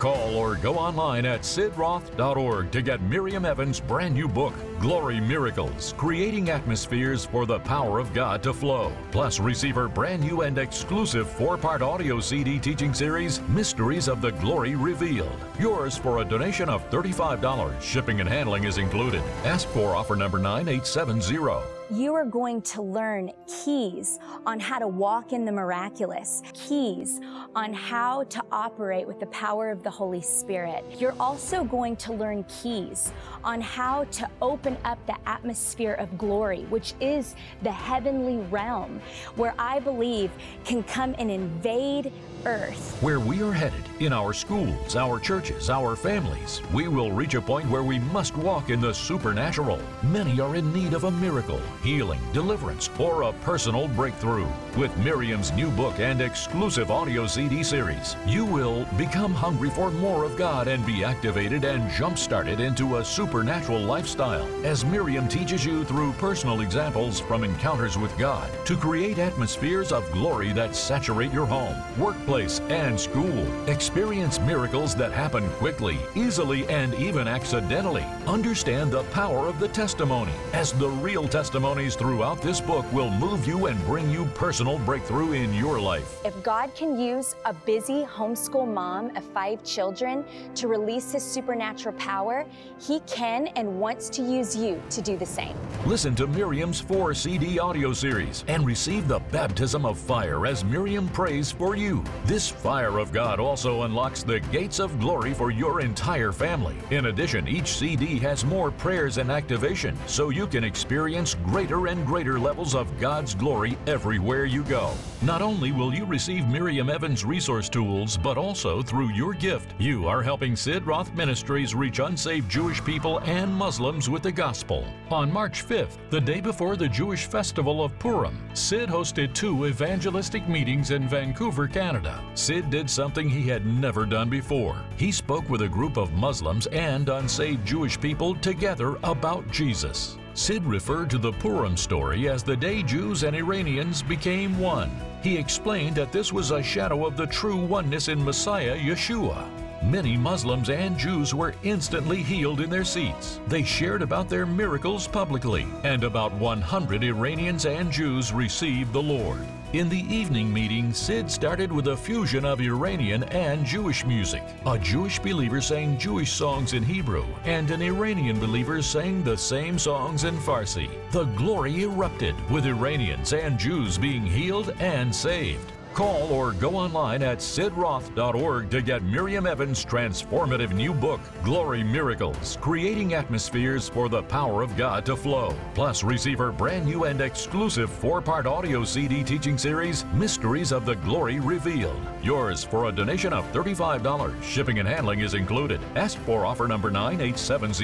Call 0.00 0.34
or 0.34 0.54
go 0.54 0.78
online 0.78 1.26
at 1.26 1.42
sidroth.org 1.42 2.70
to 2.70 2.80
get 2.80 3.02
Miriam 3.02 3.44
Evans' 3.44 3.80
brand 3.80 4.14
new 4.14 4.26
book, 4.26 4.54
Glory 4.80 5.20
Miracles, 5.20 5.92
creating 5.98 6.48
atmospheres 6.48 7.26
for 7.26 7.44
the 7.44 7.58
power 7.60 7.98
of 7.98 8.14
God 8.14 8.42
to 8.44 8.54
flow. 8.54 8.92
Plus, 9.10 9.40
receive 9.40 9.74
her 9.74 9.88
brand 9.88 10.22
new 10.22 10.40
and 10.40 10.56
exclusive 10.56 11.28
four 11.28 11.58
part 11.58 11.82
audio 11.82 12.18
CD 12.18 12.58
teaching 12.58 12.94
series, 12.94 13.42
Mysteries 13.42 14.08
of 14.08 14.22
the 14.22 14.32
Glory 14.32 14.74
Revealed. 14.74 15.38
Yours 15.58 15.98
for 15.98 16.22
a 16.22 16.24
donation 16.24 16.70
of 16.70 16.88
$35. 16.90 17.82
Shipping 17.82 18.20
and 18.20 18.28
handling 18.28 18.64
is 18.64 18.78
included. 18.78 19.22
Ask 19.44 19.68
for 19.68 19.94
offer 19.94 20.16
number 20.16 20.38
9870 20.38 21.79
you 21.90 22.14
are 22.14 22.24
going 22.24 22.62
to 22.62 22.82
learn 22.82 23.32
keys 23.46 24.18
on 24.46 24.60
how 24.60 24.78
to 24.78 24.86
walk 24.86 25.32
in 25.32 25.44
the 25.44 25.52
miraculous, 25.52 26.42
keys 26.54 27.20
on 27.54 27.72
how 27.72 28.22
to 28.24 28.42
operate 28.52 29.06
with 29.06 29.18
the 29.18 29.26
power 29.26 29.70
of 29.70 29.82
the 29.82 29.90
Holy 29.90 30.22
Spirit. 30.22 30.84
You're 30.98 31.16
also 31.18 31.64
going 31.64 31.96
to 31.96 32.12
learn 32.12 32.44
keys 32.44 33.12
on 33.42 33.60
how 33.60 34.04
to 34.04 34.28
open 34.40 34.76
up 34.84 35.04
the 35.06 35.16
atmosphere 35.26 35.94
of 35.94 36.16
glory, 36.16 36.62
which 36.70 36.94
is 37.00 37.34
the 37.62 37.72
heavenly 37.72 38.38
realm, 38.50 39.00
where 39.34 39.54
I 39.58 39.80
believe 39.80 40.30
can 40.64 40.82
come 40.84 41.14
and 41.18 41.30
invade 41.30 42.12
earth. 42.46 42.96
Where 43.02 43.20
we 43.20 43.42
are 43.42 43.52
headed 43.52 43.84
in 44.00 44.12
our 44.12 44.32
schools, 44.32 44.96
our 44.96 45.20
churches, 45.20 45.68
our 45.68 45.94
families, 45.94 46.62
we 46.72 46.88
will 46.88 47.12
reach 47.12 47.34
a 47.34 47.40
point 47.40 47.68
where 47.68 47.82
we 47.82 47.98
must 47.98 48.36
walk 48.36 48.70
in 48.70 48.80
the 48.80 48.94
supernatural. 48.94 49.78
Many 50.02 50.40
are 50.40 50.56
in 50.56 50.72
need 50.72 50.94
of 50.94 51.04
a 51.04 51.10
miracle 51.10 51.60
healing, 51.82 52.20
deliverance, 52.32 52.88
or 52.98 53.22
a 53.22 53.32
personal 53.44 53.88
breakthrough. 53.88 54.48
With 54.76 54.96
Miriam's 54.98 55.52
new 55.52 55.70
book 55.70 56.00
and 56.00 56.20
exclusive 56.20 56.90
audio 56.90 57.26
CD 57.26 57.62
series, 57.62 58.16
you 58.26 58.44
will 58.44 58.86
become 58.96 59.34
hungry 59.34 59.70
for 59.70 59.90
more 59.90 60.24
of 60.24 60.36
God 60.36 60.66
and 60.68 60.84
be 60.86 61.04
activated 61.04 61.64
and 61.64 61.90
jump 61.90 62.18
started 62.18 62.60
into 62.60 62.96
a 62.96 63.04
supernatural 63.04 63.80
lifestyle 63.80 64.48
as 64.64 64.84
Miriam 64.84 65.28
teaches 65.28 65.64
you 65.64 65.84
through 65.84 66.12
personal 66.14 66.62
examples 66.62 67.20
from 67.20 67.44
encounters 67.44 67.98
with 67.98 68.16
God 68.18 68.50
to 68.64 68.76
create 68.76 69.18
atmospheres 69.18 69.92
of 69.92 70.10
glory 70.10 70.52
that 70.52 70.74
saturate 70.74 71.32
your 71.32 71.46
home, 71.46 71.76
workplace, 71.98 72.29
and 72.30 72.98
school. 72.98 73.68
Experience 73.68 74.38
miracles 74.40 74.94
that 74.94 75.10
happen 75.10 75.48
quickly, 75.58 75.98
easily, 76.14 76.64
and 76.68 76.94
even 76.94 77.26
accidentally. 77.26 78.04
Understand 78.24 78.92
the 78.92 79.02
power 79.04 79.48
of 79.48 79.58
the 79.58 79.66
testimony 79.66 80.30
as 80.52 80.72
the 80.74 80.88
real 80.88 81.26
testimonies 81.26 81.96
throughout 81.96 82.40
this 82.40 82.60
book 82.60 82.86
will 82.92 83.10
move 83.10 83.48
you 83.48 83.66
and 83.66 83.84
bring 83.84 84.08
you 84.10 84.26
personal 84.26 84.78
breakthrough 84.78 85.32
in 85.32 85.52
your 85.54 85.80
life. 85.80 86.24
If 86.24 86.40
God 86.44 86.72
can 86.76 87.00
use 87.00 87.34
a 87.46 87.52
busy 87.52 88.04
homeschool 88.04 88.72
mom 88.72 89.16
of 89.16 89.24
five 89.24 89.64
children 89.64 90.24
to 90.54 90.68
release 90.68 91.10
his 91.10 91.24
supernatural 91.24 91.96
power, 91.96 92.46
he 92.80 93.00
can 93.00 93.48
and 93.56 93.80
wants 93.80 94.08
to 94.10 94.22
use 94.22 94.54
you 94.54 94.80
to 94.90 95.02
do 95.02 95.16
the 95.16 95.26
same. 95.26 95.56
Listen 95.84 96.14
to 96.14 96.28
Miriam's 96.28 96.80
four 96.80 97.12
CD 97.12 97.58
audio 97.58 97.92
series 97.92 98.44
and 98.46 98.64
receive 98.64 99.08
the 99.08 99.18
baptism 99.32 99.84
of 99.84 99.98
fire 99.98 100.46
as 100.46 100.64
Miriam 100.64 101.08
prays 101.08 101.50
for 101.50 101.74
you. 101.74 102.04
This 102.24 102.48
fire 102.48 102.98
of 102.98 103.12
God 103.12 103.40
also 103.40 103.82
unlocks 103.82 104.22
the 104.22 104.40
gates 104.40 104.78
of 104.78 105.00
glory 105.00 105.34
for 105.34 105.50
your 105.50 105.80
entire 105.80 106.32
family. 106.32 106.76
In 106.90 107.06
addition, 107.06 107.48
each 107.48 107.68
CD 107.68 108.18
has 108.18 108.44
more 108.44 108.70
prayers 108.70 109.18
and 109.18 109.30
activation 109.30 109.96
so 110.06 110.30
you 110.30 110.46
can 110.46 110.62
experience 110.62 111.34
greater 111.46 111.86
and 111.88 112.06
greater 112.06 112.38
levels 112.38 112.74
of 112.74 113.00
God's 113.00 113.34
glory 113.34 113.76
everywhere 113.86 114.44
you 114.44 114.62
go. 114.64 114.92
Not 115.22 115.42
only 115.42 115.72
will 115.72 115.92
you 115.92 116.04
receive 116.04 116.46
Miriam 116.46 116.88
Evans 116.88 117.24
resource 117.24 117.68
tools, 117.68 118.16
but 118.16 118.38
also 118.38 118.82
through 118.82 119.10
your 119.12 119.32
gift, 119.32 119.74
you 119.78 120.06
are 120.06 120.22
helping 120.22 120.54
Sid 120.54 120.86
Roth 120.86 121.12
Ministries 121.14 121.74
reach 121.74 121.98
unsaved 121.98 122.50
Jewish 122.50 122.84
people 122.84 123.18
and 123.20 123.52
Muslims 123.52 124.08
with 124.08 124.22
the 124.22 124.32
gospel. 124.32 124.86
On 125.10 125.32
March 125.32 125.66
5th, 125.66 125.98
the 126.10 126.20
day 126.20 126.40
before 126.40 126.76
the 126.76 126.88
Jewish 126.88 127.26
festival 127.26 127.82
of 127.82 127.98
Purim, 127.98 128.38
Sid 128.54 128.88
hosted 128.88 129.34
two 129.34 129.66
evangelistic 129.66 130.48
meetings 130.48 130.90
in 130.90 131.08
Vancouver, 131.08 131.66
Canada. 131.66 132.09
Sid 132.34 132.70
did 132.70 132.88
something 132.88 133.28
he 133.28 133.48
had 133.48 133.66
never 133.66 134.06
done 134.06 134.28
before. 134.28 134.76
He 134.96 135.12
spoke 135.12 135.48
with 135.48 135.62
a 135.62 135.68
group 135.68 135.96
of 135.96 136.12
Muslims 136.12 136.66
and 136.68 137.08
unsaved 137.08 137.66
Jewish 137.66 138.00
people 138.00 138.34
together 138.36 138.96
about 139.02 139.50
Jesus. 139.50 140.16
Sid 140.34 140.64
referred 140.64 141.10
to 141.10 141.18
the 141.18 141.32
Purim 141.32 141.76
story 141.76 142.28
as 142.28 142.42
the 142.42 142.56
day 142.56 142.82
Jews 142.82 143.24
and 143.24 143.36
Iranians 143.36 144.02
became 144.02 144.58
one. 144.58 144.90
He 145.22 145.36
explained 145.36 145.96
that 145.96 146.12
this 146.12 146.32
was 146.32 146.50
a 146.50 146.62
shadow 146.62 147.06
of 147.06 147.16
the 147.16 147.26
true 147.26 147.56
oneness 147.56 148.08
in 148.08 148.24
Messiah 148.24 148.76
Yeshua. 148.76 149.46
Many 149.82 150.16
Muslims 150.16 150.68
and 150.68 150.96
Jews 150.98 151.34
were 151.34 151.54
instantly 151.62 152.22
healed 152.22 152.60
in 152.60 152.68
their 152.68 152.84
seats. 152.84 153.40
They 153.48 153.62
shared 153.62 154.02
about 154.02 154.28
their 154.28 154.44
miracles 154.44 155.08
publicly, 155.08 155.66
and 155.84 156.04
about 156.04 156.32
100 156.34 157.02
Iranians 157.02 157.64
and 157.64 157.90
Jews 157.90 158.32
received 158.32 158.92
the 158.92 159.02
Lord. 159.02 159.40
In 159.72 159.88
the 159.88 160.02
evening 160.12 160.52
meeting, 160.52 160.92
Sid 160.92 161.30
started 161.30 161.70
with 161.70 161.86
a 161.86 161.96
fusion 161.96 162.44
of 162.44 162.60
Iranian 162.60 163.22
and 163.22 163.64
Jewish 163.64 164.04
music. 164.04 164.42
A 164.66 164.76
Jewish 164.76 165.20
believer 165.20 165.60
sang 165.60 165.96
Jewish 165.96 166.32
songs 166.32 166.72
in 166.72 166.82
Hebrew, 166.82 167.24
and 167.44 167.70
an 167.70 167.80
Iranian 167.80 168.40
believer 168.40 168.82
sang 168.82 169.22
the 169.22 169.36
same 169.36 169.78
songs 169.78 170.24
in 170.24 170.36
Farsi. 170.38 170.90
The 171.12 171.26
glory 171.36 171.82
erupted, 171.82 172.34
with 172.50 172.66
Iranians 172.66 173.32
and 173.32 173.60
Jews 173.60 173.96
being 173.96 174.26
healed 174.26 174.74
and 174.80 175.14
saved. 175.14 175.70
Call 175.94 176.32
or 176.32 176.52
go 176.52 176.76
online 176.76 177.22
at 177.22 177.38
sidroth.org 177.38 178.70
to 178.70 178.80
get 178.80 179.02
Miriam 179.02 179.44
Evans' 179.44 179.84
transformative 179.84 180.72
new 180.72 180.94
book, 180.94 181.20
Glory 181.42 181.82
Miracles 181.82 182.56
Creating 182.60 183.14
Atmospheres 183.14 183.88
for 183.88 184.08
the 184.08 184.22
Power 184.22 184.62
of 184.62 184.76
God 184.76 185.04
to 185.06 185.16
Flow. 185.16 185.54
Plus, 185.74 186.04
receive 186.04 186.38
her 186.38 186.52
brand 186.52 186.86
new 186.86 187.04
and 187.04 187.20
exclusive 187.20 187.90
four 187.90 188.22
part 188.22 188.46
audio 188.46 188.84
CD 188.84 189.24
teaching 189.24 189.58
series, 189.58 190.04
Mysteries 190.14 190.70
of 190.70 190.86
the 190.86 190.94
Glory 190.96 191.40
Revealed. 191.40 192.00
Yours 192.22 192.62
for 192.62 192.88
a 192.88 192.92
donation 192.92 193.32
of 193.32 193.50
$35. 193.52 194.42
Shipping 194.42 194.78
and 194.78 194.88
handling 194.88 195.20
is 195.20 195.34
included. 195.34 195.80
Ask 195.96 196.18
for 196.18 196.46
offer 196.46 196.68
number 196.68 196.90
9870 196.90 197.80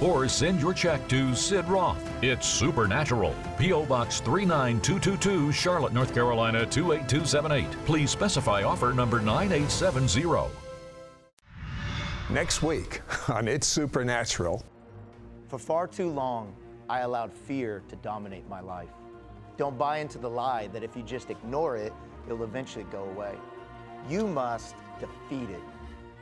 or 0.00 0.28
send 0.28 0.60
your 0.60 0.72
check 0.72 1.06
to 1.08 1.34
Sid 1.34 1.66
Roth. 1.68 1.98
It's 2.22 2.46
supernatural. 2.46 3.34
P.O. 3.58 3.86
Box 3.86 4.20
39222, 4.20 5.52
Charlotte, 5.52 5.92
North 5.92 6.14
Carolina 6.14 6.64
28277. 6.66 7.39
Please 7.86 8.10
specify 8.10 8.64
offer 8.64 8.92
number 8.92 9.18
9870. 9.18 10.50
Next 12.28 12.62
week 12.62 13.00
on 13.28 13.48
It's 13.48 13.66
Supernatural. 13.66 14.62
For 15.48 15.58
far 15.58 15.86
too 15.86 16.10
long, 16.10 16.54
I 16.90 17.00
allowed 17.00 17.32
fear 17.32 17.82
to 17.88 17.96
dominate 17.96 18.46
my 18.48 18.60
life. 18.60 18.90
Don't 19.56 19.78
buy 19.78 19.98
into 19.98 20.18
the 20.18 20.28
lie 20.28 20.66
that 20.68 20.82
if 20.82 20.94
you 20.94 21.02
just 21.02 21.30
ignore 21.30 21.76
it, 21.76 21.94
it'll 22.26 22.44
eventually 22.44 22.84
go 22.92 23.04
away. 23.04 23.34
You 24.08 24.26
must 24.26 24.74
defeat 24.98 25.48
it. 25.48 25.62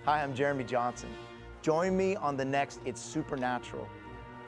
Hi, 0.05 0.23
I'm 0.23 0.35
Jeremy 0.35 0.65
Johnson. 0.65 1.09
Join 1.63 1.97
me 1.97 2.15
on 2.15 2.37
the 2.37 2.45
next 2.45 2.81
It's 2.85 3.01
Supernatural 3.01 3.89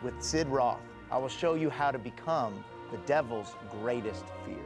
with 0.02 0.14
Sid 0.22 0.46
Roth. 0.46 0.78
I 1.11 1.18
will 1.18 1.28
show 1.28 1.54
you 1.54 1.68
how 1.68 1.90
to 1.90 1.98
become 1.98 2.64
the 2.92 2.98
devil's 2.98 3.56
greatest 3.83 4.24
fear. 4.46 4.64